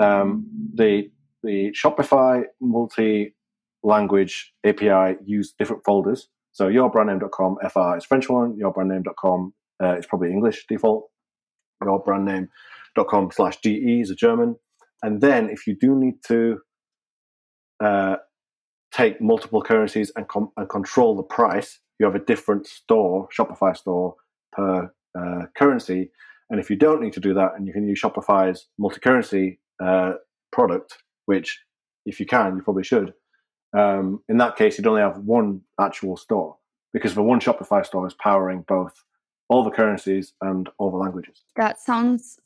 um, 0.00 0.46
the 0.74 1.10
the 1.44 1.72
Shopify 1.72 2.44
multi-language 2.60 4.54
API 4.64 5.18
use 5.26 5.52
different 5.58 5.84
folders. 5.84 6.28
So 6.54 6.68
yourbrandname.com 6.68 7.58
FR 7.68 7.96
is 7.96 8.04
French 8.04 8.28
one, 8.28 8.56
yourbrandname.com 8.56 9.52
uh, 9.82 9.96
is 9.98 10.06
probably 10.06 10.30
English 10.30 10.66
default, 10.68 11.10
your 11.82 11.98
brand 11.98 12.24
name 12.24 12.48
slash 13.32 13.60
de 13.60 14.00
is 14.00 14.10
a 14.10 14.14
German. 14.14 14.54
And 15.02 15.20
then 15.20 15.50
if 15.50 15.66
you 15.66 15.76
do 15.76 15.96
need 15.96 16.22
to 16.28 16.60
uh, 17.82 18.16
take 18.92 19.20
multiple 19.20 19.62
currencies 19.62 20.12
and, 20.14 20.28
com- 20.28 20.52
and 20.56 20.68
control 20.68 21.16
the 21.16 21.24
price, 21.24 21.80
you 21.98 22.06
have 22.06 22.14
a 22.14 22.24
different 22.24 22.68
store, 22.68 23.28
Shopify 23.36 23.76
store 23.76 24.14
per 24.52 24.92
uh, 25.18 25.46
currency. 25.58 26.12
And 26.50 26.60
if 26.60 26.70
you 26.70 26.76
don't 26.76 27.02
need 27.02 27.14
to 27.14 27.20
do 27.20 27.34
that 27.34 27.54
and 27.56 27.66
you 27.66 27.72
can 27.72 27.88
use 27.88 28.00
Shopify's 28.00 28.68
multi 28.78 29.00
currency 29.00 29.58
uh, 29.82 30.12
product, 30.52 30.98
which 31.26 31.58
if 32.06 32.20
you 32.20 32.26
can, 32.26 32.54
you 32.54 32.62
probably 32.62 32.84
should, 32.84 33.12
um, 33.74 34.22
in 34.28 34.38
that 34.38 34.56
case, 34.56 34.78
you'd 34.78 34.86
only 34.86 35.02
have 35.02 35.18
one 35.18 35.62
actual 35.80 36.16
store 36.16 36.56
because 36.92 37.14
the 37.14 37.22
one 37.22 37.40
Shopify 37.40 37.84
store 37.84 38.06
is 38.06 38.14
powering 38.14 38.62
both 38.62 39.04
all 39.48 39.64
the 39.64 39.70
currencies 39.70 40.32
and 40.40 40.68
all 40.78 40.90
the 40.90 40.96
languages. 40.96 41.42
That 41.56 41.80
sounds 41.80 42.38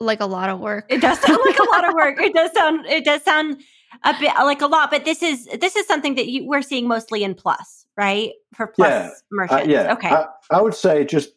like 0.00 0.20
a 0.20 0.26
lot 0.26 0.48
of 0.48 0.60
work. 0.60 0.86
It 0.88 1.00
does 1.00 1.18
sound 1.20 1.38
like 1.44 1.58
a 1.58 1.70
lot 1.70 1.88
of 1.88 1.94
work. 1.94 2.20
It 2.20 2.34
does 2.34 2.52
sound 2.54 2.86
it 2.86 3.04
does 3.04 3.22
sound 3.22 3.62
a 4.04 4.14
bit 4.18 4.32
like 4.38 4.60
a 4.60 4.66
lot, 4.66 4.90
but 4.90 5.04
this 5.04 5.22
is 5.22 5.46
this 5.60 5.76
is 5.76 5.86
something 5.86 6.14
that 6.14 6.28
you, 6.28 6.46
we're 6.46 6.62
seeing 6.62 6.86
mostly 6.86 7.24
in 7.24 7.34
Plus, 7.34 7.86
right? 7.96 8.32
For 8.54 8.68
Plus 8.68 8.88
yeah. 8.88 9.10
Merchants. 9.30 9.66
Uh, 9.66 9.70
yeah. 9.70 9.92
Okay. 9.92 10.08
I, 10.08 10.26
I, 10.50 10.62
would 10.62 10.74
say 10.74 11.04
just 11.04 11.30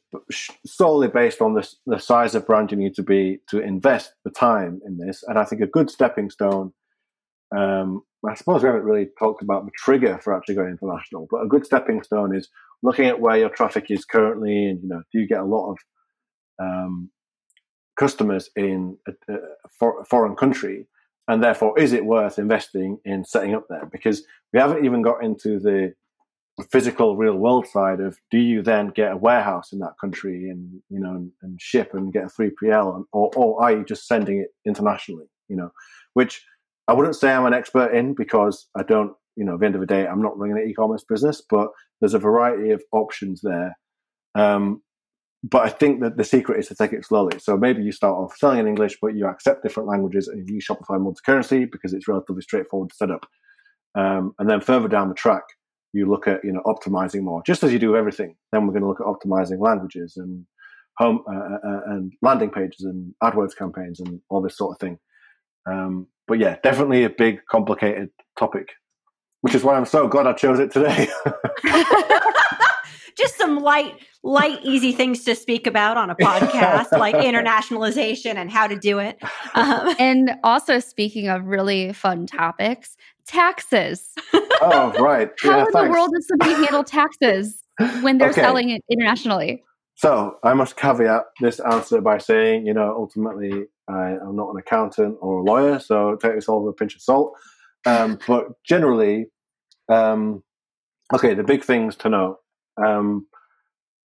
solely 0.65 1.07
based 1.07 1.41
on 1.41 1.53
the 1.53 1.67
the 1.85 1.99
size 1.99 2.35
of 2.35 2.45
brand 2.45 2.71
you 2.71 2.77
need 2.77 2.95
to 2.95 3.03
be 3.03 3.39
to 3.47 3.59
invest 3.59 4.13
the 4.23 4.31
time 4.31 4.81
in 4.85 4.97
this, 4.97 5.23
and 5.27 5.37
I 5.37 5.43
think 5.43 5.61
a 5.61 5.67
good 5.67 5.89
stepping 5.89 6.29
stone. 6.29 6.73
Um, 7.55 8.03
I 8.27 8.35
suppose 8.35 8.61
we 8.61 8.67
haven't 8.67 8.83
really 8.83 9.09
talked 9.17 9.41
about 9.41 9.65
the 9.65 9.71
trigger 9.75 10.19
for 10.19 10.35
actually 10.35 10.55
going 10.55 10.69
international, 10.69 11.27
but 11.29 11.41
a 11.41 11.47
good 11.47 11.65
stepping 11.65 12.03
stone 12.03 12.35
is 12.35 12.49
looking 12.83 13.05
at 13.05 13.19
where 13.19 13.37
your 13.37 13.49
traffic 13.49 13.85
is 13.89 14.05
currently, 14.05 14.67
and 14.67 14.81
you 14.83 14.89
know, 14.89 15.01
do 15.11 15.19
you 15.19 15.27
get 15.27 15.39
a 15.39 15.45
lot 15.45 15.71
of 15.71 15.77
um, 16.59 17.09
customers 17.99 18.49
in 18.55 18.97
a, 19.07 19.33
a, 19.33 20.05
foreign 20.05 20.35
country, 20.35 20.87
and 21.27 21.43
therefore 21.43 21.77
is 21.79 21.93
it 21.93 22.05
worth 22.05 22.37
investing 22.37 22.99
in 23.05 23.25
setting 23.25 23.55
up 23.55 23.65
there? 23.69 23.87
Because 23.91 24.23
we 24.53 24.59
haven't 24.59 24.85
even 24.85 25.01
got 25.01 25.23
into 25.23 25.59
the 25.59 25.93
physical 26.71 27.15
real 27.15 27.35
world 27.35 27.65
side 27.65 27.99
of 27.99 28.19
do 28.29 28.37
you 28.37 28.61
then 28.61 28.89
get 28.89 29.13
a 29.13 29.17
warehouse 29.17 29.71
in 29.71 29.79
that 29.79 29.93
country 29.99 30.49
and 30.49 30.81
you 30.89 30.99
know 30.99 31.11
and, 31.11 31.31
and 31.41 31.59
ship 31.59 31.93
and 31.93 32.13
get 32.13 32.25
a 32.25 32.27
3pl 32.27 33.05
or, 33.13 33.31
or 33.35 33.63
are 33.63 33.71
you 33.71 33.85
just 33.85 34.05
sending 34.05 34.39
it 34.39 34.49
internationally 34.67 35.25
you 35.47 35.55
know 35.55 35.71
which 36.13 36.43
i 36.91 36.93
wouldn't 36.93 37.15
say 37.15 37.31
i'm 37.31 37.45
an 37.45 37.53
expert 37.53 37.93
in 37.93 38.13
because 38.13 38.67
i 38.77 38.83
don't 38.83 39.13
you 39.35 39.45
know 39.45 39.55
at 39.55 39.59
the 39.59 39.65
end 39.65 39.75
of 39.75 39.81
the 39.81 39.87
day 39.87 40.05
i'm 40.07 40.21
not 40.21 40.37
running 40.37 40.57
an 40.57 40.69
e-commerce 40.69 41.03
business 41.07 41.41
but 41.49 41.69
there's 41.99 42.13
a 42.13 42.19
variety 42.19 42.71
of 42.71 42.81
options 42.91 43.41
there 43.41 43.75
um, 44.35 44.81
but 45.43 45.63
I 45.63 45.69
think 45.69 46.01
that 46.01 46.17
the 46.17 46.23
secret 46.23 46.59
is 46.59 46.67
to 46.67 46.75
take 46.75 46.93
it 46.93 47.05
slowly. 47.05 47.39
So 47.39 47.57
maybe 47.57 47.81
you 47.81 47.91
start 47.91 48.13
off 48.13 48.37
selling 48.37 48.59
in 48.59 48.67
English, 48.67 48.97
but 49.01 49.15
you 49.15 49.25
accept 49.25 49.63
different 49.63 49.89
languages 49.89 50.27
and 50.27 50.47
you 50.47 50.55
use 50.55 50.67
Shopify 50.67 51.01
multi-currency 51.01 51.65
because 51.65 51.93
it's 51.93 52.07
relatively 52.07 52.43
straightforward 52.43 52.91
to 52.91 52.95
set 52.95 53.09
up. 53.09 53.25
Um, 53.95 54.35
and 54.37 54.49
then 54.49 54.61
further 54.61 54.87
down 54.87 55.09
the 55.09 55.15
track, 55.15 55.43
you 55.93 56.09
look 56.09 56.27
at 56.27 56.43
you 56.43 56.53
know 56.53 56.61
optimizing 56.65 57.23
more, 57.23 57.41
just 57.45 57.63
as 57.63 57.73
you 57.73 57.79
do 57.79 57.95
everything. 57.95 58.35
Then 58.51 58.65
we're 58.65 58.73
going 58.73 58.83
to 58.83 58.87
look 58.87 59.01
at 59.01 59.07
optimizing 59.07 59.59
languages 59.59 60.13
and 60.15 60.45
home 60.97 61.23
uh, 61.27 61.35
uh, 61.35 61.69
uh, 61.69 61.81
and 61.87 62.13
landing 62.21 62.51
pages 62.51 62.85
and 62.85 63.13
AdWords 63.23 63.57
campaigns 63.57 63.99
and 63.99 64.21
all 64.29 64.41
this 64.41 64.57
sort 64.57 64.75
of 64.75 64.79
thing. 64.79 64.99
Um, 65.65 66.07
but 66.31 66.39
yeah, 66.39 66.55
definitely 66.63 67.03
a 67.03 67.09
big, 67.09 67.45
complicated 67.47 68.09
topic, 68.39 68.69
which 69.41 69.53
is 69.53 69.65
why 69.65 69.75
I'm 69.75 69.85
so 69.85 70.07
glad 70.07 70.27
I 70.27 70.31
chose 70.31 70.59
it 70.59 70.71
today. 70.71 71.09
just 73.17 73.37
some 73.37 73.59
light, 73.59 73.95
light, 74.23 74.59
easy 74.63 74.93
things 74.93 75.25
to 75.25 75.35
speak 75.35 75.67
about 75.67 75.97
on 75.97 76.09
a 76.09 76.15
podcast, 76.15 76.97
like 76.97 77.15
internationalization 77.15 78.35
and 78.35 78.49
how 78.49 78.65
to 78.65 78.79
do 78.79 78.99
it. 78.99 79.21
Um, 79.55 79.93
and 79.99 80.31
also, 80.45 80.79
speaking 80.79 81.27
of 81.27 81.43
really 81.47 81.91
fun 81.91 82.27
topics, 82.27 82.95
taxes. 83.27 84.13
Oh, 84.33 84.93
right. 85.01 85.31
how 85.43 85.49
yeah, 85.49 85.65
in 85.65 85.71
thanks. 85.73 85.85
the 85.85 85.91
world 85.91 86.11
does 86.13 86.27
somebody 86.29 86.53
handle 86.53 86.85
taxes 86.85 87.61
when 87.99 88.19
they're 88.19 88.29
okay. 88.29 88.39
selling 88.39 88.69
it 88.69 88.81
internationally? 88.89 89.65
So 89.95 90.37
I 90.43 90.53
must 90.53 90.77
caveat 90.77 91.23
this 91.41 91.59
answer 91.59 91.99
by 91.99 92.19
saying, 92.19 92.65
you 92.65 92.73
know, 92.73 92.95
ultimately 92.95 93.65
I 93.93 94.11
am 94.13 94.35
not 94.35 94.51
an 94.51 94.57
accountant 94.59 95.17
or 95.21 95.39
a 95.39 95.43
lawyer, 95.43 95.79
so 95.79 96.17
take 96.17 96.35
this 96.35 96.49
all 96.49 96.63
with 96.63 96.73
a 96.73 96.77
pinch 96.77 96.95
of 96.95 97.01
salt. 97.01 97.33
Um, 97.85 98.19
but 98.27 98.47
generally, 98.65 99.27
Um, 99.89 100.43
okay, 101.13 101.33
the 101.33 101.43
big 101.43 101.63
things 101.63 101.95
to 101.97 102.09
know. 102.09 102.39
Um, 102.83 103.27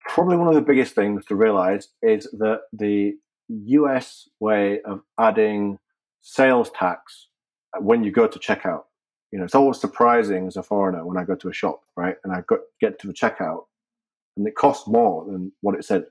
probably 0.05 0.37
one 0.37 0.49
of 0.49 0.55
the 0.55 0.61
biggest 0.61 0.95
things 0.95 1.25
to 1.27 1.35
realize 1.35 1.89
is 2.03 2.25
that 2.39 2.61
the 2.73 3.15
US 3.49 4.29
way 4.39 4.81
of 4.83 5.01
adding 5.19 5.79
sales 6.21 6.71
tax 6.71 7.29
when 7.79 8.03
you 8.03 8.11
go 8.11 8.27
to 8.27 8.39
checkout. 8.39 8.83
You 9.31 9.39
know, 9.39 9.45
it's 9.45 9.55
always 9.55 9.79
surprising 9.81 10.47
as 10.47 10.57
a 10.57 10.63
foreigner 10.63 11.05
when 11.05 11.17
I 11.17 11.25
go 11.25 11.35
to 11.35 11.49
a 11.49 11.53
shop, 11.53 11.81
right? 11.97 12.17
And 12.23 12.33
I 12.33 12.43
get 12.81 12.99
to 12.99 13.07
the 13.07 13.13
checkout 13.13 13.65
and 14.37 14.47
it 14.47 14.55
costs 14.55 14.87
more 14.87 15.25
than 15.25 15.51
what 15.61 15.75
it 15.75 15.85
said. 15.85 16.03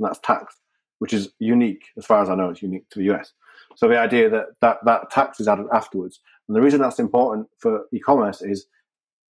And 0.00 0.08
that's 0.08 0.20
tax, 0.20 0.56
which 1.02 1.12
is 1.12 1.30
unique, 1.40 1.86
as 1.98 2.06
far 2.06 2.22
as 2.22 2.30
I 2.30 2.36
know, 2.36 2.50
it's 2.50 2.62
unique 2.62 2.88
to 2.90 3.00
the 3.00 3.12
US. 3.12 3.32
So 3.74 3.88
the 3.88 3.98
idea 3.98 4.30
that 4.30 4.50
that, 4.60 4.76
that 4.84 5.10
tax 5.10 5.40
is 5.40 5.48
added 5.48 5.66
afterwards. 5.74 6.20
And 6.46 6.56
the 6.56 6.60
reason 6.60 6.80
that's 6.80 7.00
important 7.00 7.48
for 7.58 7.86
e-commerce 7.92 8.40
is 8.40 8.66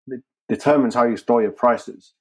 it 0.07 0.23
determines 0.47 0.95
how 0.95 1.05
you 1.05 1.15
store 1.15 1.43
your 1.43 1.51
prices. 1.51 2.13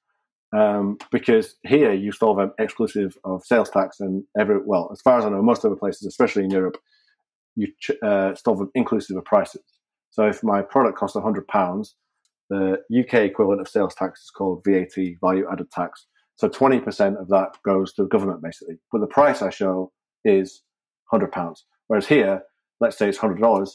Um, 0.55 0.99
because 1.11 1.55
here 1.63 1.93
you 1.93 2.11
store 2.11 2.35
them 2.35 2.53
exclusive 2.59 3.17
of 3.23 3.43
sales 3.43 3.71
tax 3.71 3.99
and 3.99 4.23
every, 4.37 4.59
well, 4.63 4.89
as 4.91 5.01
far 5.01 5.17
as 5.17 5.25
I 5.25 5.29
know, 5.29 5.41
most 5.41 5.65
other 5.65 5.75
places, 5.75 6.05
especially 6.05 6.43
in 6.43 6.51
Europe, 6.51 6.77
you 7.55 7.69
uh, 8.03 8.35
store 8.35 8.55
them 8.55 8.69
inclusive 8.75 9.17
of 9.17 9.25
prices. 9.25 9.63
So 10.11 10.27
if 10.27 10.43
my 10.43 10.61
product 10.61 10.95
costs 10.95 11.17
£100, 11.17 11.93
the 12.51 12.77
UK 12.99 13.13
equivalent 13.15 13.61
of 13.61 13.67
sales 13.67 13.95
tax 13.95 14.25
is 14.25 14.29
called 14.29 14.63
VAT, 14.63 14.93
value 15.19 15.47
added 15.51 15.71
tax. 15.71 16.05
So 16.39 16.47
20% 16.47 17.19
of 17.19 17.27
that 17.27 17.57
goes 17.65 17.91
to 17.93 18.03
the 18.03 18.07
government 18.07 18.41
basically. 18.41 18.75
But 18.93 19.01
the 19.01 19.07
price 19.07 19.41
I 19.41 19.49
show 19.49 19.91
is 20.23 20.63
£100. 21.11 21.57
Whereas 21.87 22.07
here, 22.07 22.43
let's 22.79 22.97
say 22.97 23.09
it's 23.09 23.17
$100. 23.17 23.69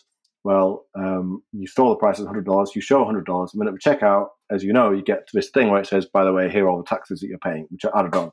Well, 0.45 0.87
um, 0.95 1.43
you 1.53 1.67
store 1.67 1.91
the 1.91 1.99
price 1.99 2.19
as 2.21 2.27
$100, 2.27 2.75
you 2.75 2.81
show 2.81 3.05
$100, 3.05 3.53
and 3.53 3.61
then 3.61 3.69
at 3.69 3.75
the 3.75 3.81
checkout, 3.81 4.29
as 4.51 4.65
you 4.65 4.73
know, 4.73 4.93
you 4.93 5.03
get 5.03 5.27
to 5.27 5.37
this 5.37 5.51
thing 5.51 5.69
where 5.69 5.81
it 5.81 5.87
says, 5.87 6.07
by 6.07 6.25
the 6.25 6.33
way, 6.33 6.51
here 6.51 6.65
are 6.65 6.71
all 6.71 6.79
the 6.79 6.85
taxes 6.89 7.21
that 7.21 7.29
you're 7.29 7.39
paying, 7.39 7.67
which 7.69 7.85
are 7.85 7.99
added 7.99 8.15
on. 8.15 8.31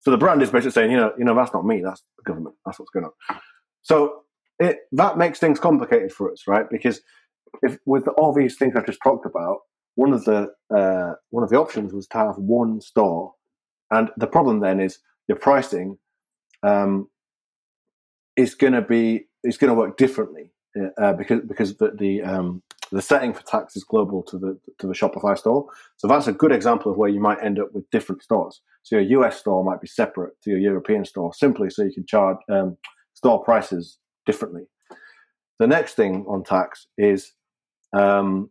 So 0.00 0.10
the 0.10 0.18
brand 0.18 0.42
is 0.42 0.50
basically 0.50 0.72
saying, 0.72 0.90
you 0.90 0.98
know, 0.98 1.12
you 1.18 1.24
know, 1.24 1.34
that's 1.34 1.54
not 1.54 1.64
me, 1.64 1.82
that's 1.82 2.02
the 2.18 2.22
government, 2.30 2.54
that's 2.66 2.78
what's 2.78 2.90
going 2.90 3.06
on. 3.06 3.38
So 3.80 4.24
it, 4.58 4.80
that 4.92 5.16
makes 5.16 5.38
things 5.38 5.58
complicated 5.58 6.12
for 6.12 6.30
us, 6.30 6.44
right? 6.46 6.66
Because 6.70 7.00
if 7.62 7.78
with 7.86 8.08
all 8.08 8.34
these 8.34 8.56
things 8.56 8.74
I've 8.76 8.86
just 8.86 9.00
talked 9.02 9.24
about, 9.24 9.58
one 9.94 10.12
of 10.12 10.24
the 10.24 10.48
uh, 10.76 11.14
one 11.30 11.44
of 11.44 11.50
the 11.50 11.56
options 11.56 11.92
was 11.92 12.06
to 12.08 12.18
have 12.18 12.36
one 12.36 12.80
store, 12.80 13.32
and 13.90 14.10
the 14.16 14.26
problem 14.26 14.60
then 14.60 14.80
is 14.80 14.98
your 15.28 15.38
pricing 15.38 15.98
um, 16.62 17.08
is 18.36 18.54
going 18.54 18.72
to 18.72 18.82
be 18.82 19.26
is 19.42 19.56
going 19.58 19.72
to 19.72 19.78
work 19.78 19.96
differently 19.96 20.50
uh, 21.00 21.12
because 21.12 21.40
because 21.46 21.76
the 21.76 21.92
the, 21.98 22.22
um, 22.22 22.62
the 22.90 23.02
setting 23.02 23.32
for 23.32 23.42
tax 23.42 23.76
is 23.76 23.84
global 23.84 24.22
to 24.24 24.38
the 24.38 24.58
to 24.78 24.86
the 24.86 24.92
Shopify 24.92 25.36
store. 25.38 25.66
So 25.96 26.08
that's 26.08 26.26
a 26.26 26.32
good 26.32 26.52
example 26.52 26.92
of 26.92 26.98
where 26.98 27.10
you 27.10 27.20
might 27.20 27.42
end 27.42 27.58
up 27.58 27.72
with 27.72 27.88
different 27.90 28.22
stores. 28.22 28.60
So 28.82 28.96
your 28.96 29.22
US 29.22 29.38
store 29.38 29.64
might 29.64 29.80
be 29.80 29.86
separate 29.86 30.34
to 30.42 30.50
your 30.50 30.58
European 30.58 31.04
store, 31.04 31.32
simply 31.34 31.70
so 31.70 31.82
you 31.82 31.92
can 31.92 32.06
charge 32.06 32.38
um, 32.50 32.76
store 33.14 33.42
prices 33.42 33.98
differently. 34.26 34.62
The 35.58 35.66
next 35.66 35.94
thing 35.94 36.24
on 36.28 36.42
tax 36.42 36.88
is 36.98 37.32
um, 37.92 38.50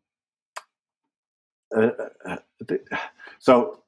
uh, 1.76 1.90
uh, 2.26 2.38
so 3.40 3.83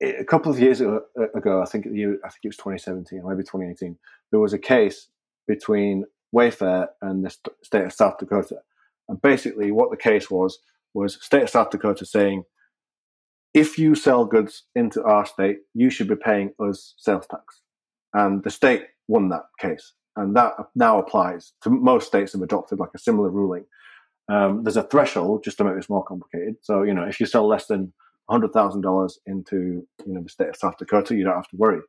a 0.00 0.24
couple 0.24 0.52
of 0.52 0.60
years 0.60 0.80
ago, 0.80 1.02
I 1.16 1.64
think 1.66 1.86
I 1.86 2.28
think 2.28 2.44
it 2.44 2.48
was 2.48 2.56
2017, 2.56 3.22
maybe 3.24 3.42
2018. 3.42 3.96
There 4.30 4.40
was 4.40 4.52
a 4.52 4.58
case 4.58 5.08
between 5.46 6.04
Wayfair 6.34 6.88
and 7.02 7.24
the 7.24 7.30
state 7.62 7.84
of 7.84 7.92
South 7.92 8.18
Dakota, 8.18 8.58
and 9.08 9.20
basically 9.20 9.72
what 9.72 9.90
the 9.90 9.96
case 9.96 10.30
was 10.30 10.58
was 10.94 11.22
state 11.22 11.42
of 11.42 11.50
South 11.50 11.70
Dakota 11.70 12.04
saying, 12.06 12.44
if 13.54 13.78
you 13.78 13.94
sell 13.94 14.24
goods 14.24 14.64
into 14.74 15.02
our 15.02 15.26
state, 15.26 15.58
you 15.74 15.90
should 15.90 16.08
be 16.08 16.16
paying 16.16 16.52
us 16.60 16.94
sales 16.98 17.26
tax, 17.26 17.60
and 18.14 18.42
the 18.44 18.50
state 18.50 18.84
won 19.08 19.28
that 19.30 19.46
case, 19.58 19.94
and 20.16 20.36
that 20.36 20.54
now 20.76 20.98
applies 20.98 21.52
to 21.62 21.70
most 21.70 22.06
states 22.06 22.32
have 22.32 22.42
adopted 22.42 22.78
like 22.78 22.90
a 22.94 22.98
similar 22.98 23.30
ruling. 23.30 23.64
Um, 24.30 24.62
there's 24.62 24.76
a 24.76 24.82
threshold 24.82 25.42
just 25.42 25.56
to 25.56 25.64
make 25.64 25.74
this 25.74 25.88
more 25.88 26.04
complicated. 26.04 26.56
So 26.60 26.82
you 26.82 26.94
know, 26.94 27.04
if 27.04 27.18
you 27.18 27.26
sell 27.26 27.48
less 27.48 27.66
than 27.66 27.92
hundred 28.28 28.52
thousand 28.52 28.82
dollars 28.82 29.18
into 29.26 29.86
you 30.06 30.12
know 30.12 30.22
the 30.22 30.28
state 30.28 30.48
of 30.48 30.56
South 30.56 30.76
Dakota, 30.78 31.16
you 31.16 31.24
don't 31.24 31.34
have 31.34 31.48
to 31.48 31.56
worry. 31.56 31.80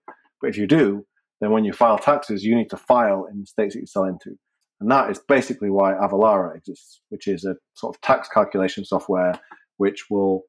But 0.42 0.50
if 0.50 0.58
you 0.58 0.68
do, 0.68 1.06
then 1.42 1.52
when 1.52 1.66
you 1.66 1.74
file 1.74 1.98
taxes, 1.98 2.44
you 2.44 2.56
need 2.56 2.70
to 2.70 2.78
file 2.78 3.28
in 3.32 3.42
the 3.42 3.46
states 3.46 3.74
that 3.74 3.82
you 3.82 3.88
sell 3.88 4.06
into, 4.06 4.38
and 4.80 4.90
that 4.92 5.10
is 5.10 5.20
basically 5.28 5.70
why 5.70 5.94
Avalara 5.94 6.56
exists, 6.56 7.02
which 7.10 7.28
is 7.28 7.46
a 7.46 7.56
sort 7.76 7.96
of 7.96 8.02
tax 8.02 8.30
calculation 8.30 8.86
software 8.86 9.40
which 9.78 10.10
will 10.10 10.44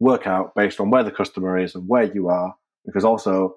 work 0.00 0.26
out 0.26 0.52
based 0.54 0.80
on 0.80 0.90
where 0.90 1.04
the 1.04 1.10
customer 1.10 1.58
is 1.58 1.74
and 1.74 1.88
where 1.88 2.12
you 2.12 2.28
are, 2.28 2.54
because 2.84 3.04
also 3.04 3.54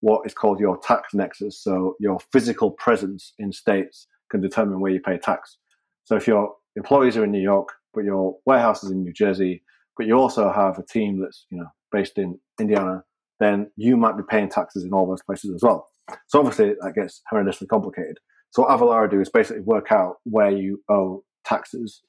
what 0.00 0.22
is 0.26 0.34
called 0.34 0.58
your 0.58 0.78
tax 0.78 1.14
nexus. 1.14 1.62
So 1.62 1.94
your 2.00 2.18
physical 2.32 2.70
presence 2.70 3.32
in 3.38 3.52
states 3.52 4.06
can 4.30 4.40
determine 4.40 4.80
where 4.80 4.92
you 4.92 5.00
pay 5.00 5.18
tax. 5.18 5.58
So 6.04 6.16
if 6.16 6.26
your 6.26 6.54
employees 6.76 7.16
are 7.16 7.24
in 7.24 7.30
New 7.30 7.40
York, 7.40 7.68
but 7.92 8.04
your 8.04 8.36
warehouse 8.46 8.82
is 8.82 8.90
in 8.90 9.02
New 9.02 9.12
Jersey, 9.12 9.62
but 10.00 10.06
you 10.06 10.14
also 10.14 10.50
have 10.50 10.78
a 10.78 10.82
team 10.82 11.20
that's 11.20 11.44
you 11.50 11.58
know 11.58 11.66
based 11.92 12.16
in 12.16 12.40
Indiana, 12.58 13.04
then 13.38 13.70
you 13.76 13.98
might 13.98 14.16
be 14.16 14.22
paying 14.26 14.48
taxes 14.48 14.82
in 14.82 14.94
all 14.94 15.06
those 15.06 15.22
places 15.22 15.54
as 15.54 15.62
well. 15.62 15.86
So 16.28 16.38
obviously 16.38 16.72
that 16.80 16.94
gets 16.94 17.20
horrendously 17.30 17.68
complicated. 17.68 18.16
So 18.48 18.62
what 18.62 18.70
Avalara 18.70 19.10
do 19.10 19.20
is 19.20 19.28
basically 19.28 19.60
work 19.60 19.92
out 19.92 20.16
where 20.24 20.50
you 20.50 20.82
owe 20.88 21.22
taxes. 21.44 22.00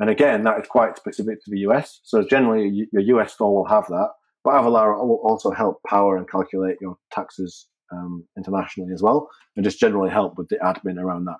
And 0.00 0.08
again, 0.08 0.42
that 0.44 0.58
is 0.58 0.66
quite 0.66 0.96
specific 0.96 1.44
to 1.44 1.50
the 1.50 1.58
US. 1.68 2.00
So 2.02 2.26
generally 2.26 2.88
your 2.90 3.18
US 3.18 3.34
store 3.34 3.54
will 3.54 3.68
have 3.68 3.86
that, 3.88 4.08
but 4.42 4.52
Avalara 4.54 5.06
will 5.06 5.20
also 5.22 5.50
help 5.50 5.82
power 5.86 6.16
and 6.16 6.26
calculate 6.26 6.78
your 6.80 6.96
taxes 7.12 7.66
um, 7.92 8.24
internationally 8.38 8.94
as 8.94 9.02
well, 9.02 9.28
and 9.54 9.66
just 9.66 9.78
generally 9.78 10.10
help 10.10 10.38
with 10.38 10.48
the 10.48 10.56
admin 10.56 10.98
around 10.98 11.26
that. 11.26 11.36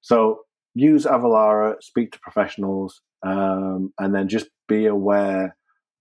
So 0.00 0.40
use 0.74 1.04
Avalara, 1.04 1.82
speak 1.82 2.12
to 2.12 2.20
professionals, 2.20 3.00
um, 3.24 3.92
and 3.98 4.14
then 4.14 4.28
just 4.28 4.48
be 4.68 4.86
aware 4.86 5.56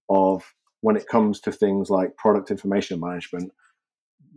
of 0.09 0.43
when 0.81 0.97
it 0.97 1.07
comes 1.07 1.39
to 1.41 1.51
things 1.51 1.89
like 1.89 2.17
product 2.17 2.51
information 2.51 2.99
management, 2.99 3.51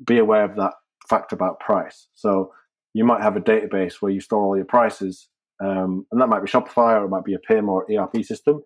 be 0.05 0.19
aware 0.19 0.45
of 0.45 0.57
that 0.57 0.75
fact 1.09 1.33
about 1.33 1.61
price. 1.61 2.09
So 2.15 2.53
you 2.95 3.05
might 3.05 3.23
have 3.23 3.37
a 3.37 3.41
database 3.41 3.95
where 3.95 4.13
you 4.13 4.21
store 4.21 4.43
all 4.45 4.57
your 4.57 4.65
prices, 4.65 5.29
um, 5.61 6.07
and 6.13 6.21
that 6.21 6.29
might 6.29 6.45
be 6.45 6.51
Shopify 6.51 7.01
or 7.01 7.05
it 7.07 7.09
might 7.09 7.25
be 7.25 7.35
a 7.35 7.39
PIM 7.39 7.69
or 7.69 7.87
ERP 7.91 8.25
system, 8.25 8.63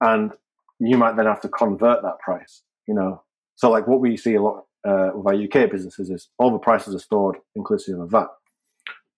and 0.00 0.32
you 0.78 0.96
might 0.96 1.16
then 1.16 1.26
have 1.26 1.40
to 1.40 1.48
convert 1.48 2.02
that 2.02 2.18
price. 2.20 2.62
You 2.86 2.94
know, 2.94 3.22
so 3.56 3.70
like 3.70 3.86
what 3.86 4.00
we 4.00 4.16
see 4.16 4.34
a 4.34 4.42
lot 4.42 4.64
uh, 4.86 5.10
with 5.14 5.26
our 5.26 5.34
UK 5.34 5.70
businesses 5.70 6.10
is 6.10 6.28
all 6.38 6.52
the 6.52 6.58
prices 6.58 6.94
are 6.94 7.00
stored 7.00 7.36
inclusive 7.56 7.98
of 7.98 8.10
VAT. 8.10 8.28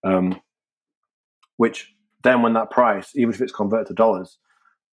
Um, 0.04 0.40
which 1.60 1.92
then 2.24 2.40
when 2.40 2.54
that 2.54 2.70
price, 2.70 3.12
even 3.14 3.34
if 3.34 3.40
it's 3.42 3.52
converted 3.52 3.88
to 3.88 3.92
dollars, 3.92 4.38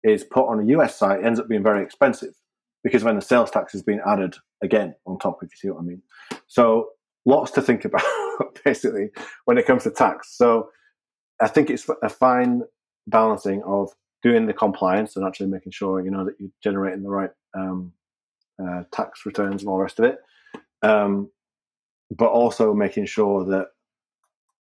is 0.05 0.23
put 0.23 0.47
on 0.47 0.61
a 0.61 0.67
US 0.77 0.97
site, 0.97 1.25
ends 1.25 1.41
up 1.41 1.49
being 1.49 1.65
very 1.65 1.83
expensive 1.83 2.35
because 2.85 3.03
when 3.03 3.17
the 3.17 3.21
sales 3.21 3.51
tax 3.51 3.75
is 3.75 3.83
being 3.83 4.01
added 4.07 4.37
again 4.63 4.95
on 5.05 5.19
top, 5.19 5.43
if 5.43 5.51
you 5.51 5.57
see 5.57 5.71
what 5.71 5.81
I 5.81 5.83
mean. 5.83 6.03
So 6.47 6.91
lots 7.27 7.51
to 7.53 7.63
think 7.63 7.85
about 7.89 8.05
basically 8.65 9.09
when 9.45 9.59
it 9.59 9.67
comes 9.67 9.83
to 9.83 9.91
tax. 9.91 10.39
So 10.39 10.71
I 11.41 11.49
think 11.49 11.69
it's 11.69 11.89
a 12.01 12.09
fine 12.09 12.63
balancing 13.09 13.65
of 13.65 13.91
doing 14.23 14.47
the 14.47 14.53
compliance 14.53 15.17
and 15.17 15.27
actually 15.27 15.49
making 15.49 15.73
sure 15.73 16.01
you 16.01 16.13
know 16.13 16.25
that 16.25 16.37
you're 16.39 16.51
generating 16.63 17.03
the 17.03 17.11
right 17.11 17.31
um, 17.59 17.93
uh, 18.65 18.85
tax 18.93 19.27
returns 19.27 19.63
and 19.63 19.69
all 19.69 19.79
the 19.79 19.83
rest 19.83 19.99
of 19.99 20.05
it, 20.05 20.19
um, 20.83 21.29
but 22.17 22.31
also 22.31 22.73
making 22.73 23.07
sure 23.07 23.45
that 23.47 23.67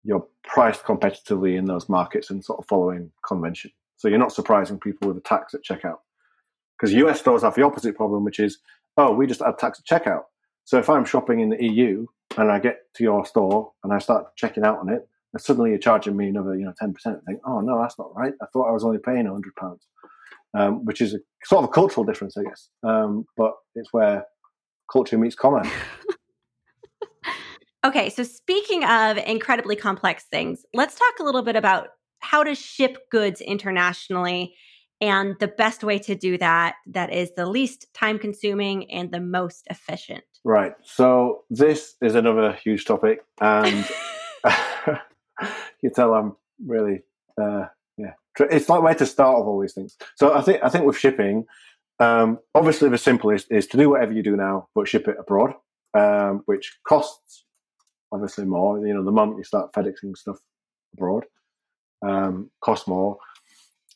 you're 0.03 0.25
priced 0.43 0.83
competitively 0.83 1.57
in 1.57 1.65
those 1.65 1.89
markets 1.89 2.29
and 2.29 2.43
sort 2.43 2.59
of 2.59 2.65
following 2.67 3.11
convention. 3.25 3.71
So 3.97 4.07
you're 4.07 4.17
not 4.17 4.33
surprising 4.33 4.79
people 4.79 5.07
with 5.07 5.17
a 5.17 5.21
tax 5.21 5.53
at 5.53 5.63
checkout. 5.63 5.99
Because 6.77 6.93
US 6.93 7.19
stores 7.19 7.43
have 7.43 7.55
the 7.55 7.63
opposite 7.63 7.95
problem, 7.95 8.23
which 8.23 8.39
is, 8.39 8.57
oh, 8.97 9.13
we 9.13 9.27
just 9.27 9.41
add 9.41 9.59
tax 9.59 9.79
at 9.79 9.85
checkout. 9.85 10.23
So 10.65 10.79
if 10.79 10.89
I'm 10.89 11.05
shopping 11.05 11.39
in 11.39 11.49
the 11.49 11.63
EU 11.63 12.07
and 12.37 12.51
I 12.51 12.59
get 12.59 12.79
to 12.95 13.03
your 13.03 13.25
store 13.25 13.71
and 13.83 13.93
I 13.93 13.99
start 13.99 14.35
checking 14.35 14.63
out 14.63 14.79
on 14.79 14.89
it, 14.89 15.07
and 15.33 15.41
suddenly 15.41 15.69
you're 15.69 15.79
charging 15.79 16.17
me 16.17 16.27
another, 16.27 16.55
you 16.55 16.65
know, 16.65 16.73
ten 16.77 16.93
percent. 16.93 17.19
I 17.21 17.31
think, 17.31 17.41
oh 17.45 17.61
no, 17.61 17.79
that's 17.79 17.97
not 17.97 18.15
right. 18.15 18.33
I 18.41 18.45
thought 18.51 18.67
I 18.67 18.71
was 18.71 18.83
only 18.83 18.97
paying 18.97 19.25
hundred 19.25 19.55
pounds, 19.55 19.87
um, 20.53 20.83
which 20.85 21.01
is 21.01 21.13
a 21.13 21.19
sort 21.45 21.63
of 21.63 21.69
a 21.69 21.73
cultural 21.73 22.05
difference, 22.05 22.35
I 22.37 22.43
guess. 22.43 22.69
Um, 22.83 23.25
but 23.37 23.53
it's 23.75 23.93
where 23.93 24.25
culture 24.91 25.17
meets 25.17 25.35
commerce. 25.35 25.69
Okay, 27.83 28.09
so 28.09 28.23
speaking 28.23 28.83
of 28.83 29.17
incredibly 29.17 29.75
complex 29.75 30.25
things, 30.25 30.65
let's 30.73 30.95
talk 30.95 31.19
a 31.19 31.23
little 31.23 31.41
bit 31.41 31.55
about 31.55 31.89
how 32.19 32.43
to 32.43 32.53
ship 32.53 33.09
goods 33.09 33.41
internationally 33.41 34.53
and 35.01 35.35
the 35.39 35.47
best 35.47 35.83
way 35.83 35.97
to 35.97 36.13
do 36.13 36.37
that 36.37 36.75
that 36.85 37.11
is 37.11 37.31
the 37.35 37.47
least 37.47 37.87
time 37.95 38.19
consuming 38.19 38.89
and 38.91 39.11
the 39.11 39.19
most 39.19 39.65
efficient. 39.71 40.23
Right. 40.43 40.73
So 40.83 41.43
this 41.49 41.95
is 42.01 42.13
another 42.13 42.53
huge 42.53 42.85
topic 42.85 43.23
and 43.39 43.87
you 45.81 45.89
tell 45.89 46.13
I'm 46.13 46.35
really 46.63 47.01
uh, 47.41 47.65
yeah, 47.97 48.13
it's 48.39 48.69
like 48.69 48.83
where 48.83 48.95
to 48.95 49.05
start 49.05 49.39
with 49.39 49.47
all 49.47 49.59
these 49.59 49.73
things. 49.73 49.97
So 50.15 50.33
I 50.33 50.41
think 50.41 50.63
I 50.63 50.69
think 50.69 50.85
with 50.85 50.97
shipping, 50.97 51.45
um, 51.99 52.37
obviously 52.53 52.89
the 52.89 52.97
simplest 52.99 53.47
is 53.51 53.65
to 53.67 53.77
do 53.77 53.89
whatever 53.89 54.13
you 54.13 54.21
do 54.21 54.35
now, 54.35 54.67
but 54.75 54.87
ship 54.87 55.07
it 55.07 55.17
abroad, 55.19 55.53
um, 55.97 56.43
which 56.45 56.77
costs 56.87 57.45
obviously 58.11 58.45
more. 58.45 58.85
You 58.85 58.93
know, 58.93 59.03
the 59.03 59.11
moment 59.11 59.37
you 59.37 59.43
start 59.43 59.73
FedExing 59.73 60.17
stuff 60.17 60.37
abroad, 60.93 61.25
um, 62.01 62.49
costs 62.61 62.87
more. 62.87 63.17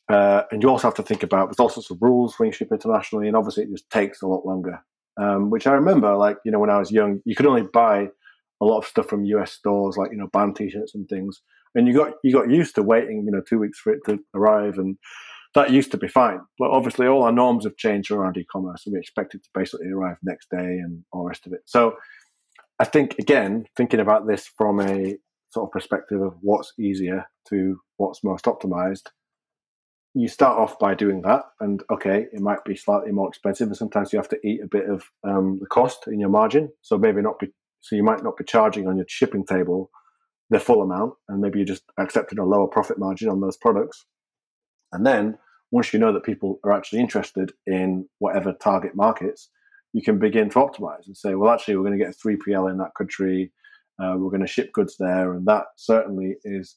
Uh, 0.08 0.44
and 0.52 0.62
you 0.62 0.70
also 0.70 0.88
have 0.88 0.96
to 0.96 1.04
think 1.04 1.24
about 1.24 1.48
there's 1.48 1.60
all 1.60 1.70
sorts 1.70 1.90
of 1.90 2.02
rules 2.02 2.38
when 2.38 2.48
you 2.48 2.54
ship 2.54 2.70
internationally, 2.72 3.28
and 3.28 3.36
obviously 3.36 3.64
it 3.64 3.72
just 3.72 3.90
takes 3.90 4.22
a 4.22 4.28
lot 4.28 4.46
longer. 4.46 4.80
Um, 5.18 5.50
which 5.50 5.66
I 5.66 5.72
remember, 5.72 6.16
like 6.16 6.38
you 6.46 6.52
know, 6.52 6.60
when 6.60 6.70
I 6.70 6.78
was 6.78 6.92
young, 6.92 7.22
you 7.26 7.36
could 7.36 7.48
only 7.48 7.64
buy 7.74 8.10
a 8.62 8.66
lot 8.66 8.78
of 8.78 8.86
stuff 8.86 9.08
from 9.08 9.26
US 9.26 9.54
stores, 9.54 9.98
like 9.98 10.12
you 10.12 10.18
know, 10.18 10.28
band 10.28 10.56
T-shirts 10.56 10.94
and 10.94 11.08
things, 11.08 11.42
and 11.74 11.88
you 11.88 11.94
got 11.94 12.14
you 12.24 12.32
got 12.32 12.50
used 12.50 12.76
to 12.76 12.84
waiting, 12.84 13.24
you 13.26 13.32
know, 13.32 13.42
two 13.42 13.58
weeks 13.58 13.80
for 13.80 13.94
it 13.94 14.02
to 14.06 14.20
arrive, 14.36 14.78
and 14.78 14.98
that 15.56 15.72
used 15.72 15.90
to 15.92 15.98
be 15.98 16.08
fine. 16.08 16.42
But 16.60 16.70
obviously, 16.70 17.08
all 17.08 17.24
our 17.24 17.32
norms 17.32 17.64
have 17.64 17.78
changed 17.78 18.12
around 18.12 18.38
e-commerce, 18.38 18.86
and 18.86 18.94
we 18.94 19.00
expect 19.00 19.34
it 19.34 19.44
to 19.44 19.50
basically 19.54 19.88
arrive 19.88 20.18
next 20.22 20.50
day 20.52 20.58
and 20.58 21.04
all 21.12 21.24
the 21.24 21.30
rest 21.30 21.48
of 21.48 21.54
it. 21.54 21.62
So, 21.66 21.96
I 22.80 22.86
think 22.86 23.16
again, 23.20 23.66
thinking 23.76 24.00
about 24.00 24.28
this 24.28 24.50
from 24.58 24.82
a 24.82 25.18
sort 25.50 25.68
of 25.68 25.72
perspective 25.72 26.22
of 26.22 26.36
what's 26.42 26.74
easier 26.78 27.26
to 27.50 27.80
what's 27.98 28.24
most 28.24 28.46
optimized, 28.46 29.08
you 30.14 30.28
start 30.28 30.58
off 30.58 30.80
by 30.80 30.94
doing 30.94 31.22
that, 31.24 31.44
and 31.60 31.84
okay, 31.92 32.26
it 32.32 32.40
might 32.40 32.64
be 32.64 32.76
slightly 32.76 33.12
more 33.12 33.28
expensive, 33.28 33.68
and 33.68 33.78
sometimes 33.78 34.14
you 34.14 34.20
have 34.20 34.30
to 34.30 34.48
eat 34.48 34.62
a 34.64 34.68
bit 34.68 34.90
of 34.90 35.04
um, 35.28 35.58
the 35.60 35.68
cost 35.68 36.08
in 36.08 36.20
your 36.20 36.30
margin. 36.30 36.72
So 36.82 36.98
maybe 36.98 37.22
not 37.22 37.40
be 37.40 37.48
so 37.82 37.96
you 37.96 38.04
might 38.04 38.24
not 38.24 38.38
be 38.38 38.44
charging 38.44 38.88
on 38.88 38.98
your 38.98 39.06
shipping 39.08 39.46
table 39.46 39.92
the 40.50 40.60
full 40.60 40.82
amount, 40.82 41.14
and 41.28 41.42
maybe 41.42 41.60
you 41.60 41.66
just 41.66 41.84
accepted 41.98 42.40
a 42.40 42.44
lower 42.44 42.68
profit 42.68 42.98
margin 42.98 43.30
on 43.30 43.42
those 43.42 43.58
products. 43.58 44.06
And 44.92 45.06
then 45.06 45.38
once 45.72 45.94
you 45.94 46.00
know 46.00 46.14
that 46.14 46.24
people 46.24 46.60
are 46.64 46.72
actually 46.72 47.00
interested 47.00 47.52
in 47.68 48.08
whatever 48.20 48.54
target 48.54 48.96
markets, 48.96 49.50
you 49.96 50.02
can 50.02 50.20
begin 50.20 50.50
to 50.50 50.60
optimize 50.60 51.08
and 51.08 51.16
say, 51.16 51.36
well, 51.36 51.50
actually, 51.50 51.78
we're 51.78 51.86
going 51.86 51.98
to 51.98 52.06
get 52.06 52.14
a 52.14 52.28
3PL 52.28 52.70
in 52.70 52.78
that 52.80 52.94
country. 52.98 53.54
Uh, 53.98 54.16
we're 54.18 54.30
going 54.30 54.42
to 54.42 54.48
ship 54.48 54.74
goods 54.74 54.98
there. 55.00 55.32
And 55.32 55.46
that 55.46 55.68
certainly 55.78 56.36
is 56.44 56.76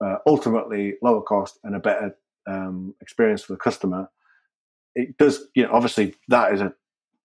uh, 0.00 0.18
ultimately 0.24 0.94
lower 1.02 1.22
cost 1.22 1.58
and 1.64 1.74
a 1.74 1.80
better 1.80 2.16
um, 2.46 2.94
experience 3.00 3.42
for 3.42 3.54
the 3.54 3.58
customer. 3.58 4.08
It 4.94 5.18
does, 5.18 5.48
you 5.56 5.64
know, 5.64 5.70
obviously, 5.72 6.14
that 6.28 6.54
is 6.54 6.60
a, 6.60 6.72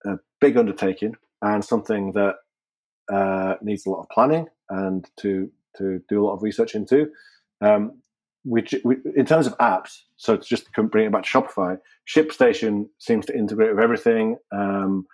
a 0.06 0.17
big 0.41 0.58
undertaking 0.58 1.13
and 1.43 1.63
something 1.63 2.13
that 2.13 2.38
uh, 3.13 3.58
needs 3.62 3.86
a 3.86 3.91
lot 3.91 3.99
of 3.99 4.10
planning 4.10 4.47
and 4.69 5.08
to 5.19 5.52
to 5.78 6.02
do 6.10 6.19
a 6.19 6.25
lot 6.25 6.34
of 6.34 6.41
research 6.41 6.73
into. 6.73 7.12
Um, 7.62 8.02
which, 8.49 8.73
in 9.15 9.27
terms 9.27 9.45
of 9.45 9.55
apps, 9.59 9.99
so 10.17 10.35
just 10.35 10.65
to 10.65 10.71
just 10.73 10.91
bring 10.91 11.05
it 11.05 11.12
back 11.12 11.21
to 11.23 11.29
Shopify, 11.29 11.77
ShipStation 12.07 12.85
seems 12.97 13.27
to 13.27 13.38
integrate 13.38 13.75
with 13.75 13.83
everything. 13.83 14.38
Um, 14.51 15.05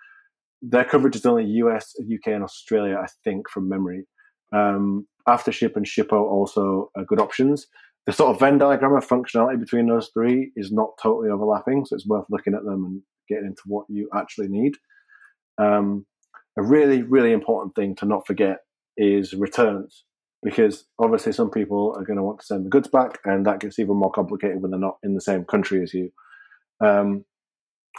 their 0.62 0.84
coverage 0.84 1.16
is 1.16 1.26
only 1.26 1.44
US, 1.44 1.94
UK, 2.00 2.28
and 2.28 2.42
Australia, 2.42 2.96
I 2.96 3.06
think, 3.24 3.50
from 3.50 3.68
memory. 3.68 4.06
Um, 4.54 5.06
Aftership 5.28 5.76
and 5.76 5.84
Shippo 5.84 6.12
also 6.12 6.90
are 6.96 7.04
good 7.04 7.20
options. 7.20 7.66
The 8.06 8.14
sort 8.14 8.34
of 8.34 8.40
Venn 8.40 8.56
diagram 8.56 8.96
of 8.96 9.06
functionality 9.06 9.60
between 9.60 9.86
those 9.86 10.08
three 10.14 10.50
is 10.56 10.72
not 10.72 10.96
totally 11.02 11.28
overlapping, 11.28 11.84
so 11.84 11.94
it's 11.94 12.06
worth 12.06 12.24
looking 12.30 12.54
at 12.54 12.64
them 12.64 12.86
and 12.86 13.02
getting 13.28 13.48
into 13.48 13.62
what 13.66 13.84
you 13.90 14.08
actually 14.14 14.48
need. 14.48 14.76
Um, 15.58 16.06
a 16.56 16.62
really, 16.62 17.02
really 17.02 17.32
important 17.32 17.74
thing 17.74 17.96
to 17.96 18.06
not 18.06 18.26
forget 18.26 18.60
is 18.96 19.34
returns 19.34 20.04
because 20.46 20.84
obviously 21.00 21.32
some 21.32 21.50
people 21.50 21.92
are 21.98 22.04
going 22.04 22.16
to 22.16 22.22
want 22.22 22.38
to 22.38 22.46
send 22.46 22.64
the 22.64 22.70
goods 22.70 22.86
back, 22.86 23.18
and 23.24 23.44
that 23.44 23.58
gets 23.58 23.80
even 23.80 23.96
more 23.96 24.12
complicated 24.12 24.62
when 24.62 24.70
they're 24.70 24.78
not 24.78 24.98
in 25.02 25.14
the 25.14 25.20
same 25.20 25.44
country 25.44 25.82
as 25.82 25.92
you. 25.92 26.12
Um, 26.80 27.24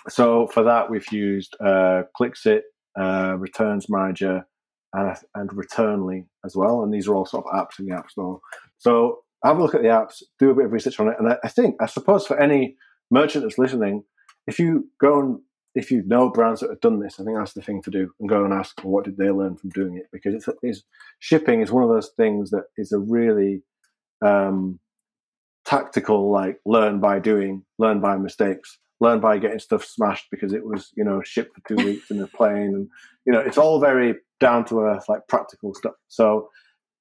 so 0.08 0.48
for 0.48 0.64
that, 0.64 0.90
we've 0.90 1.12
used 1.12 1.58
uh, 1.60 2.04
Clixit, 2.18 2.62
uh, 2.98 3.36
Returns 3.38 3.88
Manager, 3.90 4.48
and, 4.94 5.18
and 5.36 5.50
Returnly 5.50 6.28
as 6.46 6.56
well, 6.56 6.84
and 6.84 6.94
these 6.94 7.10
are 7.10 7.16
all 7.16 7.26
sort 7.26 7.46
of 7.46 7.54
apps 7.54 7.80
in 7.80 7.86
the 7.86 7.94
App 7.94 8.10
Store. 8.10 8.40
So 8.78 9.18
have 9.44 9.58
a 9.58 9.62
look 9.62 9.76
at 9.76 9.82
the 9.82 9.90
apps, 9.90 10.24
do 10.40 10.50
a 10.50 10.56
bit 10.56 10.68
of 10.68 10.72
research 10.72 11.02
on 11.02 11.10
it, 11.10 11.16
and 11.20 11.34
I, 11.34 11.36
I 11.44 11.50
think, 11.50 11.76
I 11.82 11.86
suppose, 11.86 12.26
for 12.26 12.40
any 12.40 12.78
merchant 13.12 13.44
that's 13.44 13.58
listening, 13.58 14.04
if 14.48 14.58
you 14.58 14.88
go 15.02 15.20
and 15.20 15.40
if 15.76 15.92
you 15.92 16.04
know 16.06 16.30
brands 16.30 16.62
that 16.62 16.70
have 16.70 16.82
done 16.82 17.00
this, 17.00 17.20
I 17.20 17.24
think 17.24 17.38
that's 17.38 17.54
the 17.54 17.62
thing 17.62 17.82
to 17.84 17.92
do 17.92 18.12
and 18.20 18.30
go 18.30 18.44
and 18.44 18.54
ask 18.54 18.84
well, 18.84 18.92
what 18.92 19.06
did 19.06 19.18
they 19.18 19.30
learn 19.30 19.56
from 19.58 19.70
doing 19.70 19.98
it 19.98 20.08
because 20.12 20.34
it's, 20.34 20.50
it's 20.64 20.84
shipping 21.20 21.62
is 21.62 21.72
one 21.72 21.84
of 21.84 21.90
those 21.90 22.10
things 22.18 22.50
that 22.50 22.66
is 22.78 22.92
a 22.92 23.00
really 23.00 23.62
um, 24.22 24.80
tactical 25.66 26.32
like 26.32 26.60
learn 26.66 27.00
by 27.00 27.20
doing, 27.20 27.64
learn 27.78 28.00
by 28.00 28.18
mistakes, 28.18 28.80
learn 29.00 29.20
by 29.20 29.38
getting 29.38 29.60
stuff 29.60 29.84
smashed 29.86 30.28
because 30.32 30.54
it 30.54 30.66
was 30.66 30.92
you 30.96 31.04
know 31.04 31.22
shipped 31.22 31.56
for 31.56 31.68
two 31.68 31.84
weeks 31.84 32.10
in 32.10 32.22
a 32.22 32.28
plane 32.28 32.74
and 32.74 32.90
you 33.26 33.34
know 33.34 33.40
it's 33.40 33.58
all 33.58 33.80
very 33.80 34.16
down 34.40 34.66
to 34.66 34.80
earth 34.80 35.06
like 35.08 35.28
practical 35.28 35.74
stuff. 35.74 35.96
So 36.08 36.50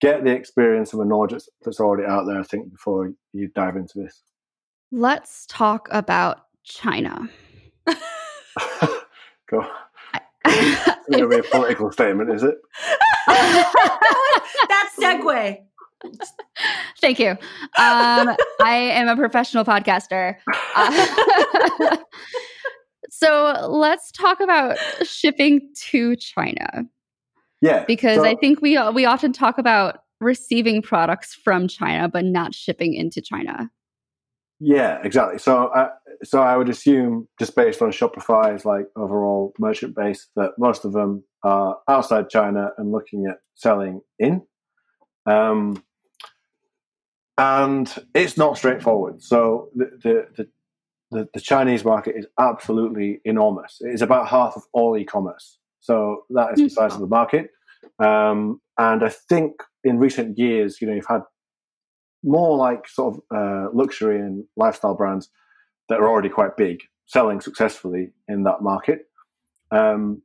get 0.00 0.24
the 0.24 0.32
experience 0.32 0.92
and 0.92 1.00
the 1.00 1.06
knowledge 1.06 1.32
that's, 1.32 1.48
that's 1.64 1.80
already 1.80 2.06
out 2.06 2.26
there. 2.26 2.38
I 2.38 2.42
think 2.42 2.70
before 2.70 3.12
you 3.32 3.48
dive 3.54 3.76
into 3.76 3.98
this. 4.00 4.22
Let's 4.92 5.46
talk 5.46 5.88
about 5.90 6.42
China. 6.64 7.28
Go. 9.50 9.64
it's 10.44 11.08
going 11.08 11.22
to 11.22 11.28
be 11.28 11.38
a 11.38 11.42
political 11.50 11.90
statement, 11.92 12.30
is 12.30 12.42
it? 12.42 12.56
that 13.26 14.90
segue. 14.98 15.58
Thank 17.00 17.18
you. 17.18 17.30
Um, 17.30 18.36
I 18.62 18.74
am 18.74 19.08
a 19.08 19.16
professional 19.16 19.64
podcaster. 19.64 20.36
Uh, 20.74 21.96
so 23.10 23.66
let's 23.68 24.10
talk 24.12 24.40
about 24.40 24.78
shipping 25.02 25.70
to 25.90 26.16
China. 26.16 26.84
Yeah, 27.62 27.84
because 27.86 28.16
so, 28.16 28.24
I 28.24 28.34
think 28.36 28.60
we 28.60 28.78
we 28.92 29.06
often 29.06 29.32
talk 29.32 29.58
about 29.58 30.00
receiving 30.20 30.82
products 30.82 31.34
from 31.34 31.68
China, 31.68 32.08
but 32.08 32.24
not 32.24 32.54
shipping 32.54 32.94
into 32.94 33.20
China. 33.22 33.70
Yeah, 34.60 35.00
exactly. 35.02 35.38
So, 35.38 35.68
uh, 35.68 35.90
so 36.24 36.42
I 36.42 36.56
would 36.56 36.68
assume, 36.68 37.28
just 37.38 37.56
based 37.56 37.82
on 37.82 37.90
Shopify's 37.90 38.64
like 38.64 38.86
overall 38.96 39.52
merchant 39.58 39.94
base, 39.94 40.28
that 40.36 40.52
most 40.58 40.84
of 40.84 40.92
them 40.92 41.24
are 41.42 41.78
outside 41.88 42.28
China 42.30 42.70
and 42.78 42.92
looking 42.92 43.26
at 43.26 43.38
selling 43.54 44.00
in. 44.18 44.42
Um, 45.26 45.82
and 47.38 47.92
it's 48.14 48.36
not 48.36 48.56
straightforward. 48.56 49.22
So 49.22 49.68
the, 49.74 50.26
the 50.36 50.48
the, 51.10 51.28
the 51.32 51.40
Chinese 51.40 51.84
market 51.84 52.16
is 52.16 52.26
absolutely 52.38 53.20
enormous. 53.24 53.78
It 53.80 53.94
is 53.94 54.02
about 54.02 54.28
half 54.28 54.56
of 54.56 54.64
all 54.72 54.96
e-commerce. 54.96 55.58
So 55.80 56.24
that 56.30 56.52
is 56.54 56.58
the 56.58 56.68
size 56.70 56.94
of 56.94 57.00
the 57.00 57.06
market. 57.06 57.50
Um, 57.98 58.60
and 58.76 59.04
I 59.04 59.08
think 59.08 59.52
in 59.84 59.98
recent 59.98 60.36
years, 60.36 60.80
you 60.80 60.88
know, 60.88 60.94
you've 60.94 61.06
had 61.06 61.22
more 62.24 62.56
like 62.56 62.88
sort 62.88 63.14
of 63.14 63.20
uh, 63.34 63.68
luxury 63.72 64.18
and 64.18 64.44
lifestyle 64.56 64.94
brands 64.94 65.30
that 65.88 66.00
are 66.00 66.08
already 66.08 66.28
quite 66.28 66.56
big 66.56 66.82
selling 67.06 67.40
successfully 67.40 68.10
in 68.28 68.42
that 68.42 68.62
market. 68.62 69.06
Um, 69.70 70.22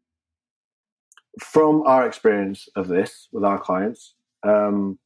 from 1.39 1.83
our 1.83 2.07
experience 2.07 2.67
of 2.75 2.87
this 2.87 3.27
with 3.31 3.43
our 3.43 3.59
clients, 3.59 4.15
um, 4.43 4.99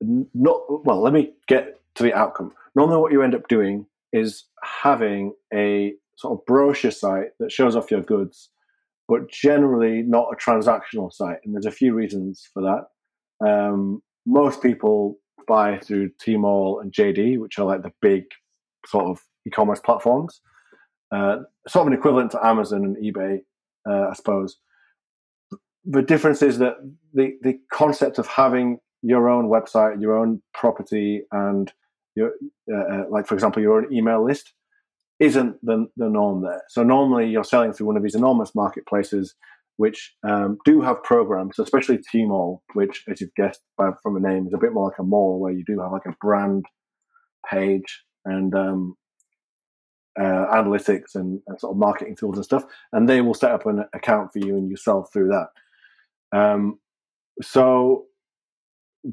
not 0.00 0.84
well. 0.84 1.00
Let 1.00 1.12
me 1.12 1.32
get 1.48 1.80
to 1.96 2.02
the 2.02 2.14
outcome. 2.14 2.52
Normally, 2.74 2.98
what 2.98 3.12
you 3.12 3.22
end 3.22 3.34
up 3.34 3.48
doing 3.48 3.86
is 4.12 4.44
having 4.62 5.34
a 5.52 5.94
sort 6.16 6.38
of 6.38 6.46
brochure 6.46 6.90
site 6.90 7.30
that 7.40 7.52
shows 7.52 7.76
off 7.76 7.90
your 7.90 8.02
goods, 8.02 8.50
but 9.08 9.30
generally 9.30 10.02
not 10.02 10.28
a 10.32 10.36
transactional 10.36 11.12
site. 11.12 11.38
And 11.44 11.54
there's 11.54 11.66
a 11.66 11.70
few 11.70 11.94
reasons 11.94 12.48
for 12.52 12.62
that. 12.62 13.46
Um, 13.46 14.02
most 14.24 14.62
people 14.62 15.18
buy 15.46 15.78
through 15.78 16.10
Tmall 16.24 16.80
and 16.80 16.92
JD, 16.92 17.38
which 17.38 17.58
are 17.58 17.66
like 17.66 17.82
the 17.82 17.92
big 18.00 18.24
sort 18.86 19.06
of 19.06 19.20
e-commerce 19.46 19.80
platforms, 19.80 20.40
uh, 21.12 21.38
sort 21.68 21.82
of 21.82 21.86
an 21.88 21.98
equivalent 21.98 22.30
to 22.32 22.46
Amazon 22.46 22.84
and 22.84 22.96
eBay, 22.96 23.38
uh, 23.88 24.08
I 24.10 24.14
suppose. 24.14 24.56
The 25.84 26.02
difference 26.02 26.42
is 26.42 26.58
that 26.58 26.76
the 27.14 27.36
the 27.42 27.58
concept 27.72 28.18
of 28.18 28.26
having 28.26 28.78
your 29.02 29.28
own 29.28 29.48
website, 29.48 30.00
your 30.00 30.18
own 30.18 30.42
property, 30.52 31.22
and 31.30 31.72
your 32.16 32.32
uh, 32.72 32.76
uh 32.76 33.04
like 33.08 33.26
for 33.26 33.34
example 33.34 33.62
your 33.62 33.78
own 33.78 33.92
email 33.92 34.24
list 34.24 34.52
isn't 35.18 35.56
the, 35.64 35.86
the 35.96 36.08
norm 36.08 36.42
there. 36.42 36.62
So 36.68 36.82
normally 36.82 37.28
you're 37.28 37.44
selling 37.44 37.72
through 37.72 37.86
one 37.86 37.96
of 37.96 38.02
these 38.02 38.14
enormous 38.14 38.54
marketplaces 38.54 39.34
which 39.76 40.14
um, 40.26 40.58
do 40.64 40.80
have 40.80 41.02
programs, 41.02 41.58
especially 41.58 41.98
Tmall, 41.98 42.60
which, 42.72 43.04
as 43.08 43.20
you've 43.20 43.34
guessed 43.34 43.60
by, 43.76 43.90
from 44.02 44.14
the 44.14 44.26
name, 44.26 44.46
is 44.46 44.54
a 44.54 44.58
bit 44.58 44.72
more 44.72 44.86
like 44.86 44.98
a 44.98 45.02
mall 45.02 45.38
where 45.38 45.52
you 45.52 45.64
do 45.66 45.80
have 45.80 45.92
like 45.92 46.06
a 46.06 46.16
brand 46.20 46.64
page 47.50 48.02
and 48.26 48.54
um, 48.54 48.96
uh, 50.18 50.46
analytics 50.54 51.14
and, 51.14 51.40
and, 51.46 51.60
sort 51.60 51.72
of 51.72 51.78
marketing 51.78 52.16
tools 52.16 52.36
and 52.36 52.44
stuff, 52.44 52.64
and 52.92 53.08
they 53.08 53.20
will 53.20 53.34
set 53.34 53.52
up 53.52 53.66
an 53.66 53.84
account 53.94 54.32
for 54.32 54.38
you 54.38 54.56
and 54.56 54.68
you 54.68 54.76
sell 54.76 55.04
through 55.04 55.28
that. 55.28 55.48
Um, 56.38 56.78
so 57.42 58.06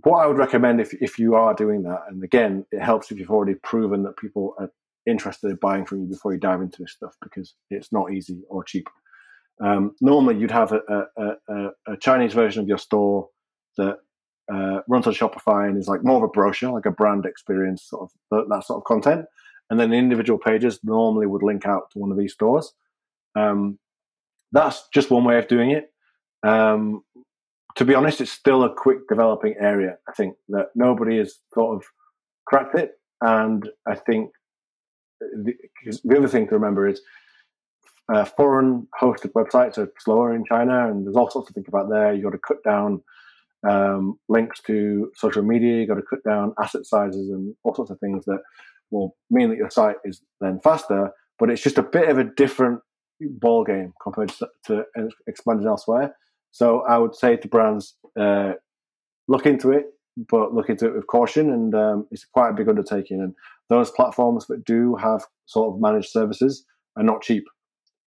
what 0.01 0.23
I 0.23 0.27
would 0.27 0.37
recommend 0.37 0.81
if 0.81 0.93
if 0.95 1.19
you 1.19 1.35
are 1.35 1.53
doing 1.53 1.83
that, 1.83 2.01
and 2.09 2.23
again, 2.23 2.65
it 2.71 2.81
helps 2.81 3.11
if 3.11 3.19
you've 3.19 3.31
already 3.31 3.55
proven 3.55 4.03
that 4.03 4.17
people 4.17 4.55
are 4.59 4.69
interested 5.05 5.49
in 5.49 5.57
buying 5.57 5.85
from 5.85 6.01
you 6.01 6.07
before 6.07 6.33
you 6.33 6.39
dive 6.39 6.61
into 6.61 6.81
this 6.81 6.93
stuff 6.93 7.15
because 7.21 7.53
it's 7.69 7.91
not 7.91 8.11
easy 8.11 8.41
or 8.49 8.63
cheap. 8.63 8.87
Um, 9.63 9.95
normally, 10.01 10.37
you'd 10.37 10.51
have 10.51 10.71
a, 10.71 10.81
a, 11.17 11.31
a, 11.47 11.67
a, 11.87 11.97
Chinese 11.97 12.33
version 12.33 12.63
of 12.63 12.67
your 12.67 12.77
store 12.79 13.29
that 13.77 13.99
uh, 14.51 14.79
runs 14.87 15.07
on 15.07 15.13
Shopify 15.13 15.67
and 15.67 15.77
is 15.77 15.87
like 15.87 16.03
more 16.03 16.17
of 16.17 16.23
a 16.23 16.27
brochure, 16.27 16.71
like 16.71 16.85
a 16.85 16.91
brand 16.91 17.25
experience, 17.25 17.83
sort 17.83 18.09
of 18.31 18.47
that 18.49 18.63
sort 18.65 18.77
of 18.77 18.83
content. 18.85 19.25
And 19.69 19.79
then 19.79 19.89
the 19.89 19.97
individual 19.97 20.39
pages 20.39 20.79
normally 20.83 21.27
would 21.27 21.43
link 21.43 21.65
out 21.65 21.91
to 21.91 21.99
one 21.99 22.11
of 22.11 22.17
these 22.17 22.33
stores. 22.33 22.73
Um, 23.35 23.79
that's 24.51 24.87
just 24.93 25.09
one 25.09 25.23
way 25.23 25.37
of 25.37 25.47
doing 25.47 25.71
it. 25.71 25.91
Um, 26.45 27.03
to 27.75 27.85
be 27.85 27.95
honest, 27.95 28.21
it's 28.21 28.31
still 28.31 28.63
a 28.63 28.73
quick 28.73 29.07
developing 29.07 29.55
area. 29.59 29.97
I 30.07 30.11
think 30.11 30.35
that 30.49 30.67
nobody 30.75 31.17
has 31.17 31.39
sort 31.53 31.77
of 31.77 31.85
cracked 32.45 32.75
it, 32.75 32.91
and 33.21 33.67
I 33.87 33.95
think 33.95 34.29
the, 35.19 35.53
the 36.03 36.17
other 36.17 36.27
thing 36.27 36.47
to 36.47 36.53
remember 36.53 36.87
is 36.87 37.01
uh, 38.13 38.25
foreign 38.25 38.87
hosted 39.01 39.31
websites 39.31 39.77
are 39.77 39.91
slower 39.97 40.35
in 40.35 40.45
China, 40.45 40.89
and 40.89 41.05
there's 41.05 41.15
all 41.15 41.31
sorts 41.31 41.47
to 41.47 41.53
think 41.53 41.67
about 41.67 41.89
there. 41.89 42.13
You've 42.13 42.25
got 42.25 42.31
to 42.31 42.37
cut 42.37 42.63
down 42.63 43.01
um, 43.67 44.17
links 44.29 44.61
to 44.67 45.11
social 45.15 45.43
media. 45.43 45.79
You've 45.79 45.89
got 45.89 45.95
to 45.95 46.01
cut 46.01 46.23
down 46.23 46.53
asset 46.61 46.85
sizes 46.85 47.29
and 47.29 47.55
all 47.63 47.75
sorts 47.75 47.91
of 47.91 47.99
things 47.99 48.25
that 48.25 48.39
will 48.91 49.15
mean 49.29 49.49
that 49.49 49.57
your 49.57 49.69
site 49.69 49.95
is 50.05 50.21
then 50.41 50.59
faster. 50.63 51.11
But 51.39 51.49
it's 51.49 51.63
just 51.63 51.77
a 51.77 51.83
bit 51.83 52.09
of 52.09 52.17
a 52.17 52.23
different 52.23 52.81
ball 53.21 53.63
game 53.63 53.93
compared 54.01 54.29
to, 54.29 54.47
to 54.65 54.83
expanding 55.27 55.67
elsewhere. 55.67 56.15
So 56.51 56.81
I 56.81 56.97
would 56.97 57.15
say 57.15 57.35
to 57.37 57.47
brands, 57.47 57.95
uh, 58.19 58.53
look 59.27 59.45
into 59.45 59.71
it, 59.71 59.85
but 60.29 60.53
look 60.53 60.69
into 60.69 60.87
it 60.87 60.95
with 60.95 61.07
caution. 61.07 61.51
And 61.51 61.73
um, 61.73 62.07
it's 62.11 62.25
quite 62.25 62.49
a 62.49 62.53
big 62.53 62.69
undertaking. 62.69 63.21
And 63.21 63.33
those 63.69 63.89
platforms 63.91 64.45
that 64.47 64.63
do 64.65 64.95
have 64.95 65.23
sort 65.45 65.73
of 65.73 65.81
managed 65.81 66.09
services 66.09 66.65
are 66.95 67.03
not 67.03 67.21
cheap. 67.21 67.45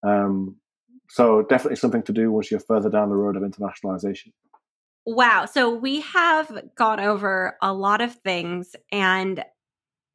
Um, 0.07 0.57
so 1.09 1.42
definitely 1.42 1.77
something 1.77 2.03
to 2.05 2.12
do 2.12 2.31
once 2.31 2.51
you're 2.51 2.61
further 2.61 2.90
down 2.90 3.09
the 3.09 3.16
road 3.16 3.37
of 3.37 3.42
internationalization. 3.42 4.33
Wow. 5.07 5.47
So 5.47 5.71
we 5.71 6.01
have 6.01 6.51
gone 6.75 6.99
over 6.99 7.57
a 7.62 7.73
lot 7.73 8.01
of 8.01 8.12
things 8.12 8.75
and 8.90 9.45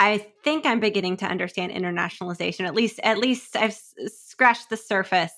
I 0.01 0.17
think 0.43 0.65
I'm 0.65 0.79
beginning 0.79 1.17
to 1.17 1.25
understand 1.25 1.71
internationalization. 1.71 2.65
At 2.65 2.73
least, 2.73 2.99
at 3.03 3.19
least 3.19 3.55
I've 3.55 3.69
s- 3.69 3.93
scratched 4.07 4.69
the 4.69 4.77
surface. 4.77 5.31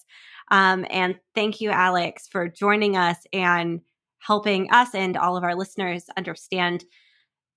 Um, 0.52 0.86
and 0.90 1.20
thank 1.36 1.62
you, 1.62 1.70
Alex, 1.70 2.28
for 2.28 2.48
joining 2.48 2.96
us 2.96 3.18
and 3.34 3.82
helping 4.20 4.72
us 4.72 4.96
and 4.96 5.18
all 5.18 5.36
of 5.36 5.44
our 5.44 5.54
listeners 5.54 6.06
understand 6.18 6.86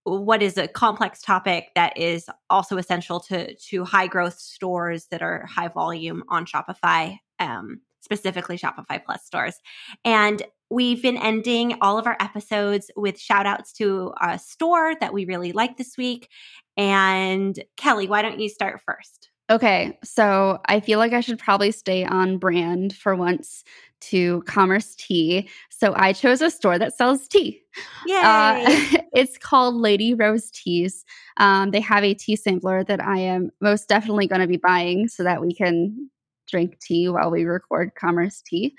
what 0.03 0.43
is 0.43 0.59
a 0.59 0.69
complex 0.69 1.23
topic 1.23 1.71
that 1.75 1.97
is 1.97 2.29
also 2.51 2.77
essential 2.77 3.21
to 3.21 3.55
to 3.57 3.85
high 3.85 4.07
growth 4.07 4.39
stores 4.39 5.07
that 5.11 5.23
are 5.23 5.47
high 5.47 5.69
volume 5.69 6.23
on 6.29 6.45
Shopify, 6.47 7.19
um, 7.39 7.81
specifically 8.01 8.59
Shopify 8.59 9.05
Plus 9.05 9.25
stores. 9.25 9.57
And 10.05 10.43
we've 10.71 11.03
been 11.03 11.17
ending 11.17 11.77
all 11.81 11.99
of 11.99 12.07
our 12.07 12.17
episodes 12.21 12.91
with 12.97 13.19
shout 13.19 13.47
outs 13.47 13.73
to 13.75 14.13
a 14.21 14.39
store 14.39 14.95
that 15.01 15.13
we 15.13 15.25
really 15.25 15.53
like 15.53 15.77
this 15.77 15.97
week. 15.97 16.29
And 16.77 17.59
Kelly, 17.77 18.09
why 18.09 18.23
don't 18.23 18.41
you 18.41 18.49
start 18.49 18.81
first? 18.85 19.31
Okay, 19.49 19.97
so 20.03 20.59
I 20.67 20.81
feel 20.81 20.99
like 20.99 21.13
I 21.13 21.21
should 21.21 21.39
probably 21.39 21.71
stay 21.71 22.05
on 22.05 22.39
brand 22.39 22.97
for 22.97 23.15
once 23.15 23.63
to 24.01 24.43
Commerce 24.43 24.97
Tea. 24.97 25.49
So 25.71 25.95
I 25.97 26.13
chose 26.13 26.41
a 26.43 26.51
store 26.51 26.79
that 26.79 26.97
sells 26.97 27.29
tea. 27.29 27.63
Uh, 27.77 28.09
Yay! 28.09 28.21
Uh, 28.25 29.03
it's 29.13 29.39
called 29.39 29.77
Lady 29.77 30.15
Rose 30.15 30.51
Teas. 30.51 31.05
Um, 31.37 31.71
they 31.71 31.81
have 31.81 32.03
a 32.03 32.15
tea 32.15 32.35
sampler 32.35 32.83
that 32.85 33.01
I 33.01 33.19
am 33.19 33.51
most 33.61 33.89
definitely 33.89 34.27
going 34.27 34.41
to 34.41 34.49
be 34.49 34.57
buying 34.57 35.07
so 35.07 35.23
that 35.23 35.41
we 35.41 35.55
can 35.55 36.11
drink 36.49 36.79
tea 36.81 37.09
while 37.09 37.31
we 37.31 37.45
record 37.45 37.95
Commerce 37.95 38.43
Tea, 38.45 38.75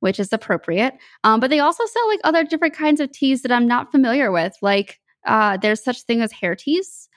which 0.00 0.20
is 0.20 0.32
appropriate. 0.32 0.94
Um, 1.24 1.40
but 1.40 1.50
they 1.50 1.60
also 1.60 1.84
sell 1.86 2.08
like 2.08 2.20
other 2.24 2.44
different 2.44 2.74
kinds 2.74 3.00
of 3.00 3.10
teas 3.12 3.42
that 3.42 3.52
I'm 3.52 3.66
not 3.66 3.90
familiar 3.90 4.30
with. 4.30 4.54
Like 4.62 5.00
uh, 5.26 5.56
there's 5.56 5.82
such 5.82 6.02
thing 6.02 6.20
as 6.20 6.32
hair 6.32 6.54
teas. 6.54 7.08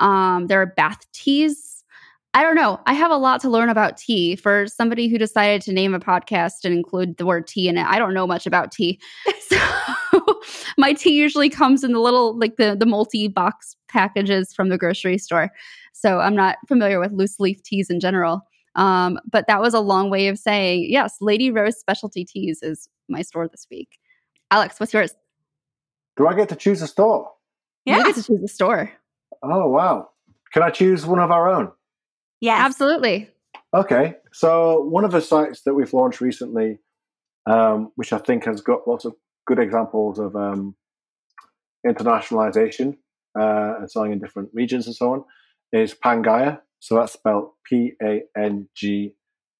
Um, 0.00 0.48
there 0.48 0.60
are 0.60 0.66
bath 0.66 1.00
teas 1.12 1.74
I 2.34 2.42
don't 2.42 2.56
know. 2.56 2.80
I 2.84 2.94
have 2.94 3.12
a 3.12 3.16
lot 3.16 3.40
to 3.42 3.48
learn 3.48 3.68
about 3.68 3.96
tea. 3.96 4.34
For 4.34 4.66
somebody 4.66 5.06
who 5.06 5.18
decided 5.18 5.62
to 5.62 5.72
name 5.72 5.94
a 5.94 6.00
podcast 6.00 6.64
and 6.64 6.74
include 6.74 7.16
the 7.16 7.24
word 7.24 7.46
tea 7.46 7.68
in 7.68 7.78
it, 7.78 7.86
I 7.86 8.00
don't 8.00 8.12
know 8.12 8.26
much 8.26 8.46
about 8.46 8.72
tea. 8.72 9.00
So 9.40 9.58
my 10.78 10.94
tea 10.94 11.12
usually 11.12 11.50
comes 11.50 11.84
in 11.84 11.92
the 11.92 12.00
little 12.00 12.38
like 12.38 12.56
the 12.56 12.74
the 12.74 12.86
multi 12.86 13.28
box 13.28 13.76
packages 13.88 14.54
from 14.54 14.70
the 14.70 14.78
grocery 14.78 15.18
store. 15.18 15.50
So 15.92 16.18
I'm 16.18 16.34
not 16.34 16.56
familiar 16.66 16.98
with 16.98 17.12
loose 17.12 17.38
leaf 17.38 17.62
teas 17.62 17.90
in 17.90 18.00
general. 18.00 18.40
Um, 18.76 19.18
but 19.30 19.46
that 19.46 19.60
was 19.60 19.74
a 19.74 19.80
long 19.80 20.10
way 20.10 20.28
of 20.28 20.38
saying 20.38 20.86
yes. 20.90 21.16
Lady 21.20 21.50
Rose 21.50 21.78
Specialty 21.78 22.24
Teas 22.24 22.62
is 22.62 22.88
my 23.08 23.22
store 23.22 23.48
this 23.48 23.66
week. 23.70 23.88
Alex, 24.50 24.78
what's 24.78 24.92
yours? 24.92 25.14
Do 26.16 26.26
I 26.26 26.34
get 26.34 26.48
to 26.50 26.56
choose 26.56 26.82
a 26.82 26.86
store? 26.86 27.30
Yeah, 27.84 27.98
you 27.98 28.04
get 28.04 28.14
to 28.16 28.22
choose 28.22 28.42
a 28.42 28.48
store. 28.48 28.92
Oh 29.42 29.68
wow! 29.68 30.10
Can 30.52 30.62
I 30.62 30.70
choose 30.70 31.04
one 31.04 31.18
of 31.18 31.30
our 31.30 31.48
own? 31.50 31.70
Yeah, 32.40 32.64
absolutely. 32.64 33.30
Okay, 33.74 34.14
so 34.32 34.82
one 34.82 35.04
of 35.04 35.10
the 35.10 35.20
sites 35.20 35.62
that 35.62 35.74
we've 35.74 35.92
launched 35.92 36.20
recently, 36.20 36.78
um, 37.46 37.90
which 37.96 38.12
I 38.12 38.18
think 38.18 38.44
has 38.44 38.60
got 38.60 38.86
lots 38.86 39.04
of 39.04 39.14
good 39.46 39.58
examples 39.58 40.18
of 40.18 40.36
um, 40.36 40.76
internationalization 41.86 42.96
uh, 43.38 43.74
and 43.80 43.90
selling 43.90 44.12
in 44.12 44.20
different 44.20 44.50
regions 44.52 44.86
and 44.86 44.94
so 44.94 45.12
on, 45.12 45.24
is 45.72 45.94
Pangaia. 45.94 46.60
So 46.84 46.96
that's 46.96 47.14
spelled 47.14 47.52
P 47.64 47.94
A 48.02 48.24
N 48.36 48.68
G 48.74 49.14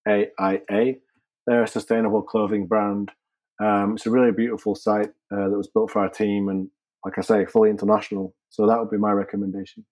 A 0.06 0.26
I 0.38 0.60
A. 0.70 0.98
They're 1.46 1.62
a 1.62 1.66
sustainable 1.66 2.20
clothing 2.20 2.66
brand. 2.66 3.12
Um, 3.58 3.94
it's 3.94 4.04
a 4.04 4.10
really 4.10 4.30
beautiful 4.30 4.74
site 4.74 5.08
uh, 5.32 5.48
that 5.48 5.56
was 5.56 5.68
built 5.68 5.90
for 5.90 6.02
our 6.02 6.10
team 6.10 6.50
and, 6.50 6.68
like 7.02 7.16
I 7.16 7.22
say, 7.22 7.46
fully 7.46 7.70
international. 7.70 8.34
So 8.50 8.66
that 8.66 8.78
would 8.78 8.90
be 8.90 8.98
my 8.98 9.12
recommendation. 9.12 9.86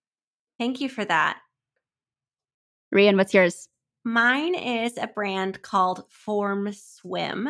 Thank 0.58 0.82
you 0.82 0.90
for 0.90 1.06
that. 1.06 1.38
Rian, 2.94 3.16
what's 3.16 3.32
yours? 3.32 3.66
Mine 4.04 4.54
is 4.54 4.98
a 4.98 5.06
brand 5.06 5.62
called 5.62 6.04
Form 6.10 6.70
Swim, 6.70 7.48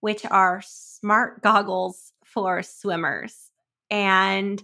which 0.00 0.26
are 0.26 0.60
smart 0.66 1.40
goggles 1.40 2.12
for 2.24 2.64
swimmers. 2.64 3.52
And 3.92 4.60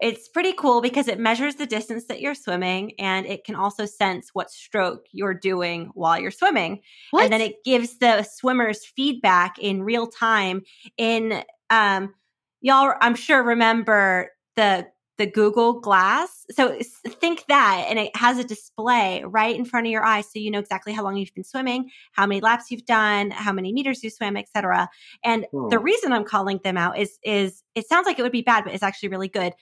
it's 0.00 0.28
pretty 0.28 0.52
cool 0.52 0.80
because 0.80 1.08
it 1.08 1.18
measures 1.18 1.56
the 1.56 1.66
distance 1.66 2.06
that 2.06 2.20
you're 2.20 2.34
swimming 2.34 2.92
and 2.98 3.26
it 3.26 3.44
can 3.44 3.54
also 3.54 3.86
sense 3.86 4.30
what 4.32 4.50
stroke 4.50 5.06
you're 5.12 5.34
doing 5.34 5.90
while 5.94 6.18
you're 6.18 6.30
swimming. 6.30 6.80
What? 7.10 7.24
And 7.24 7.32
then 7.32 7.40
it 7.40 7.64
gives 7.64 7.98
the 7.98 8.22
swimmers 8.22 8.84
feedback 8.84 9.58
in 9.58 9.82
real 9.82 10.06
time 10.06 10.62
in 10.96 11.42
um 11.70 12.14
y'all 12.60 12.94
I'm 13.00 13.14
sure 13.14 13.42
remember 13.42 14.30
the 14.56 14.86
the 15.16 15.26
Google 15.26 15.80
Glass. 15.80 16.44
So 16.50 16.76
think 17.06 17.44
that, 17.48 17.86
and 17.88 17.98
it 17.98 18.14
has 18.16 18.38
a 18.38 18.44
display 18.44 19.22
right 19.24 19.54
in 19.54 19.64
front 19.64 19.86
of 19.86 19.92
your 19.92 20.04
eyes, 20.04 20.26
so 20.26 20.38
you 20.38 20.50
know 20.50 20.58
exactly 20.58 20.92
how 20.92 21.04
long 21.04 21.16
you've 21.16 21.34
been 21.34 21.44
swimming, 21.44 21.90
how 22.12 22.26
many 22.26 22.40
laps 22.40 22.70
you've 22.70 22.84
done, 22.84 23.30
how 23.30 23.52
many 23.52 23.72
meters 23.72 24.02
you 24.02 24.10
swim, 24.10 24.36
etc. 24.36 24.88
And 25.24 25.46
oh. 25.54 25.68
the 25.70 25.78
reason 25.78 26.12
I'm 26.12 26.24
calling 26.24 26.60
them 26.64 26.76
out 26.76 26.98
is 26.98 27.18
is 27.22 27.62
it 27.74 27.86
sounds 27.88 28.06
like 28.06 28.18
it 28.18 28.22
would 28.22 28.32
be 28.32 28.42
bad, 28.42 28.64
but 28.64 28.74
it's 28.74 28.82
actually 28.82 29.10
really 29.10 29.28
good. 29.28 29.52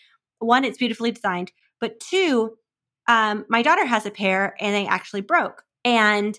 One, 0.42 0.64
it's 0.64 0.78
beautifully 0.78 1.10
designed, 1.10 1.52
but 1.80 2.00
two, 2.00 2.56
um, 3.08 3.44
my 3.48 3.62
daughter 3.62 3.84
has 3.84 4.06
a 4.06 4.10
pair, 4.10 4.54
and 4.60 4.74
they 4.74 4.86
actually 4.86 5.22
broke, 5.22 5.62
and 5.84 6.38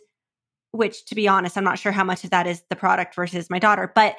which, 0.71 1.05
to 1.05 1.15
be 1.15 1.27
honest, 1.27 1.57
I'm 1.57 1.63
not 1.63 1.79
sure 1.79 1.91
how 1.91 2.03
much 2.03 2.23
of 2.23 2.31
that 2.31 2.47
is 2.47 2.63
the 2.69 2.75
product 2.75 3.15
versus 3.15 3.49
my 3.49 3.59
daughter, 3.59 3.91
but 3.93 4.15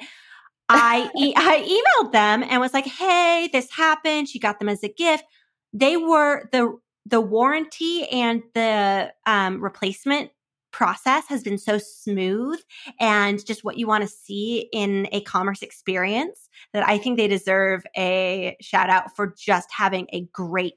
I 0.69 1.09
e- 1.17 1.33
I 1.35 1.81
emailed 2.01 2.11
them 2.11 2.43
and 2.43 2.61
was 2.61 2.73
like, 2.73 2.85
"Hey, 2.85 3.49
this 3.51 3.71
happened. 3.71 4.29
She 4.29 4.39
got 4.39 4.59
them 4.59 4.69
as 4.69 4.83
a 4.83 4.89
gift. 4.89 5.25
They 5.73 5.97
were 5.97 6.49
the 6.51 6.77
the 7.05 7.21
warranty 7.21 8.07
and 8.07 8.43
the 8.53 9.13
um, 9.27 9.63
replacement 9.63 10.31
process 10.75 11.23
has 11.29 11.41
been 11.41 11.57
so 11.57 11.77
smooth 11.77 12.59
and 12.99 13.45
just 13.45 13.63
what 13.63 13.77
you 13.77 13.87
want 13.87 14.03
to 14.03 14.09
see 14.09 14.67
in 14.73 15.07
a 15.13 15.21
commerce 15.21 15.61
experience 15.61 16.49
that 16.73 16.85
I 16.85 16.97
think 16.97 17.15
they 17.15 17.29
deserve 17.29 17.85
a 17.97 18.57
shout 18.59 18.89
out 18.89 19.15
for 19.15 19.33
just 19.37 19.71
having 19.71 20.05
a 20.11 20.27
great 20.33 20.73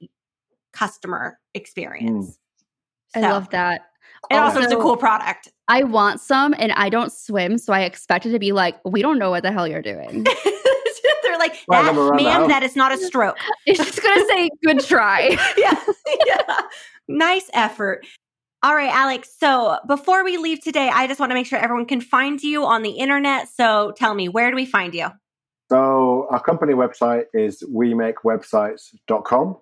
customer 0.72 1.40
experience. 1.52 2.38
Mm. 3.16 3.20
So, 3.20 3.28
I 3.28 3.32
love 3.32 3.50
that. 3.50 3.86
And 4.30 4.38
also, 4.38 4.58
also, 4.58 4.66
it's 4.66 4.72
a 4.72 4.76
cool 4.76 4.96
product. 4.96 5.48
I 5.66 5.82
want 5.82 6.20
some 6.20 6.54
and 6.56 6.70
I 6.72 6.90
don't 6.90 7.10
swim, 7.10 7.58
so 7.58 7.72
I 7.72 7.80
expect 7.80 8.24
it 8.24 8.30
to 8.30 8.38
be 8.38 8.52
like, 8.52 8.76
we 8.84 9.02
don't 9.02 9.18
know 9.18 9.30
what 9.30 9.42
the 9.42 9.50
hell 9.50 9.66
you're 9.66 9.82
doing. 9.82 10.24
They're 11.24 11.38
like, 11.38 11.56
that, 11.68 11.94
ma'am, 12.14 12.48
that 12.48 12.62
is 12.62 12.76
not 12.76 12.92
a 12.92 12.98
stroke. 12.98 13.36
It's 13.66 13.78
just 13.78 14.02
gonna 14.02 14.24
say 14.28 14.48
good 14.64 14.80
try. 14.80 15.36
yeah. 15.58 15.74
yeah. 16.26 16.60
Nice 17.08 17.50
effort. 17.52 18.06
All 18.62 18.74
right, 18.74 18.92
Alex. 18.92 19.30
So 19.38 19.78
before 19.86 20.24
we 20.24 20.36
leave 20.36 20.60
today, 20.60 20.90
I 20.92 21.06
just 21.06 21.20
want 21.20 21.30
to 21.30 21.34
make 21.34 21.46
sure 21.46 21.58
everyone 21.58 21.86
can 21.86 22.00
find 22.00 22.42
you 22.42 22.64
on 22.64 22.82
the 22.82 22.90
internet. 22.90 23.48
So 23.48 23.92
tell 23.96 24.14
me, 24.14 24.28
where 24.28 24.50
do 24.50 24.56
we 24.56 24.66
find 24.66 24.94
you? 24.94 25.08
So 25.70 26.26
our 26.30 26.42
company 26.42 26.74
website 26.74 27.24
is 27.32 27.62
wemakewebsites.com. 27.62 29.56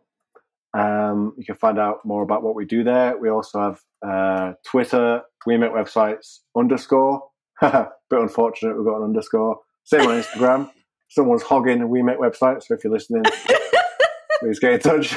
Um, 0.73 1.35
you 1.37 1.45
can 1.45 1.57
find 1.57 1.79
out 1.79 2.05
more 2.05 2.23
about 2.23 2.43
what 2.43 2.55
we 2.55 2.65
do 2.65 2.85
there. 2.85 3.19
We 3.19 3.29
also 3.29 3.61
have 3.61 3.81
uh, 4.07 4.53
Twitter, 4.65 5.23
we 5.47 5.57
make 5.57 5.73
websites 5.73 6.41
underscore. 6.57 7.23
Bit 7.61 7.89
unfortunate, 8.11 8.77
we've 8.77 8.87
got 8.87 8.99
an 8.99 9.05
underscore. 9.05 9.59
Same 9.85 10.03
on 10.09 10.23
Instagram. 10.23 10.71
Someone's 11.09 11.43
hogging 11.43 11.89
we 11.89 12.03
make 12.03 12.19
websites, 12.19 12.65
so 12.65 12.75
if 12.75 12.83
you're 12.83 12.93
listening, 12.93 13.23
please 14.41 14.59
get 14.59 14.73
in 14.73 14.81
touch. 14.81 15.15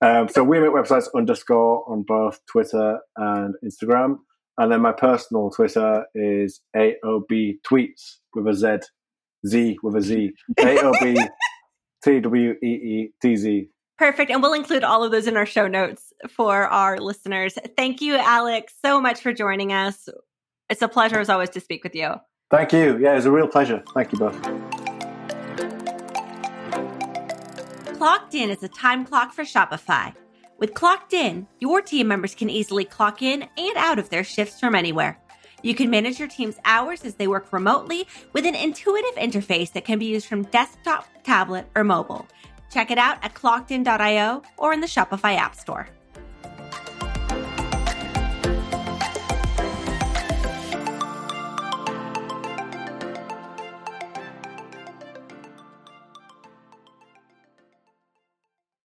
Um, 0.00 0.28
so 0.28 0.44
we 0.44 0.60
make 0.60 0.70
websites 0.70 1.06
underscore 1.14 1.88
on 1.90 2.02
both 2.02 2.40
Twitter 2.46 3.00
and 3.16 3.54
Instagram. 3.64 4.18
And 4.56 4.72
then 4.72 4.80
my 4.80 4.92
personal 4.92 5.50
Twitter 5.50 6.06
is 6.14 6.60
AOB 6.76 7.58
tweets 7.68 8.16
with 8.34 8.48
a 8.48 8.54
Z, 8.54 8.78
Z 9.46 9.78
with 9.82 9.96
a 9.96 10.00
Z. 10.00 10.32
AOB 10.58 11.28
T 12.04 12.20
W 12.20 12.54
E 12.62 12.66
E 12.66 13.12
T 13.20 13.36
Z. 13.36 13.68
Perfect. 13.98 14.30
And 14.30 14.42
we'll 14.42 14.54
include 14.54 14.84
all 14.84 15.02
of 15.02 15.10
those 15.10 15.26
in 15.26 15.36
our 15.36 15.46
show 15.46 15.66
notes 15.66 16.12
for 16.28 16.66
our 16.66 16.98
listeners. 16.98 17.58
Thank 17.76 18.00
you, 18.00 18.16
Alex, 18.16 18.74
so 18.84 19.00
much 19.00 19.20
for 19.20 19.32
joining 19.32 19.72
us. 19.72 20.08
It's 20.68 20.82
a 20.82 20.88
pleasure, 20.88 21.18
as 21.18 21.28
always, 21.28 21.50
to 21.50 21.60
speak 21.60 21.82
with 21.82 21.94
you. 21.94 22.14
Thank 22.50 22.72
you. 22.72 22.98
Yeah, 22.98 23.16
it's 23.16 23.26
a 23.26 23.30
real 23.30 23.48
pleasure. 23.48 23.82
Thank 23.94 24.12
you 24.12 24.18
both. 24.18 24.67
Clocked 27.98 28.32
In 28.36 28.48
is 28.48 28.62
a 28.62 28.68
time 28.68 29.04
clock 29.04 29.32
for 29.32 29.42
Shopify. 29.42 30.14
With 30.56 30.72
Clocked 30.72 31.12
In, 31.12 31.48
your 31.58 31.82
team 31.82 32.06
members 32.06 32.32
can 32.32 32.48
easily 32.48 32.84
clock 32.84 33.22
in 33.22 33.42
and 33.42 33.76
out 33.76 33.98
of 33.98 34.08
their 34.08 34.22
shifts 34.22 34.60
from 34.60 34.76
anywhere. 34.76 35.20
You 35.64 35.74
can 35.74 35.90
manage 35.90 36.20
your 36.20 36.28
team's 36.28 36.60
hours 36.64 37.04
as 37.04 37.16
they 37.16 37.26
work 37.26 37.52
remotely 37.52 38.06
with 38.32 38.46
an 38.46 38.54
intuitive 38.54 39.16
interface 39.16 39.72
that 39.72 39.84
can 39.84 39.98
be 39.98 40.06
used 40.06 40.28
from 40.28 40.44
desktop, 40.44 41.08
tablet, 41.24 41.66
or 41.74 41.82
mobile. 41.82 42.24
Check 42.70 42.92
it 42.92 42.98
out 42.98 43.18
at 43.24 43.34
clockedin.io 43.34 44.42
or 44.58 44.72
in 44.72 44.80
the 44.80 44.86
Shopify 44.86 45.34
App 45.34 45.56
Store. 45.56 45.88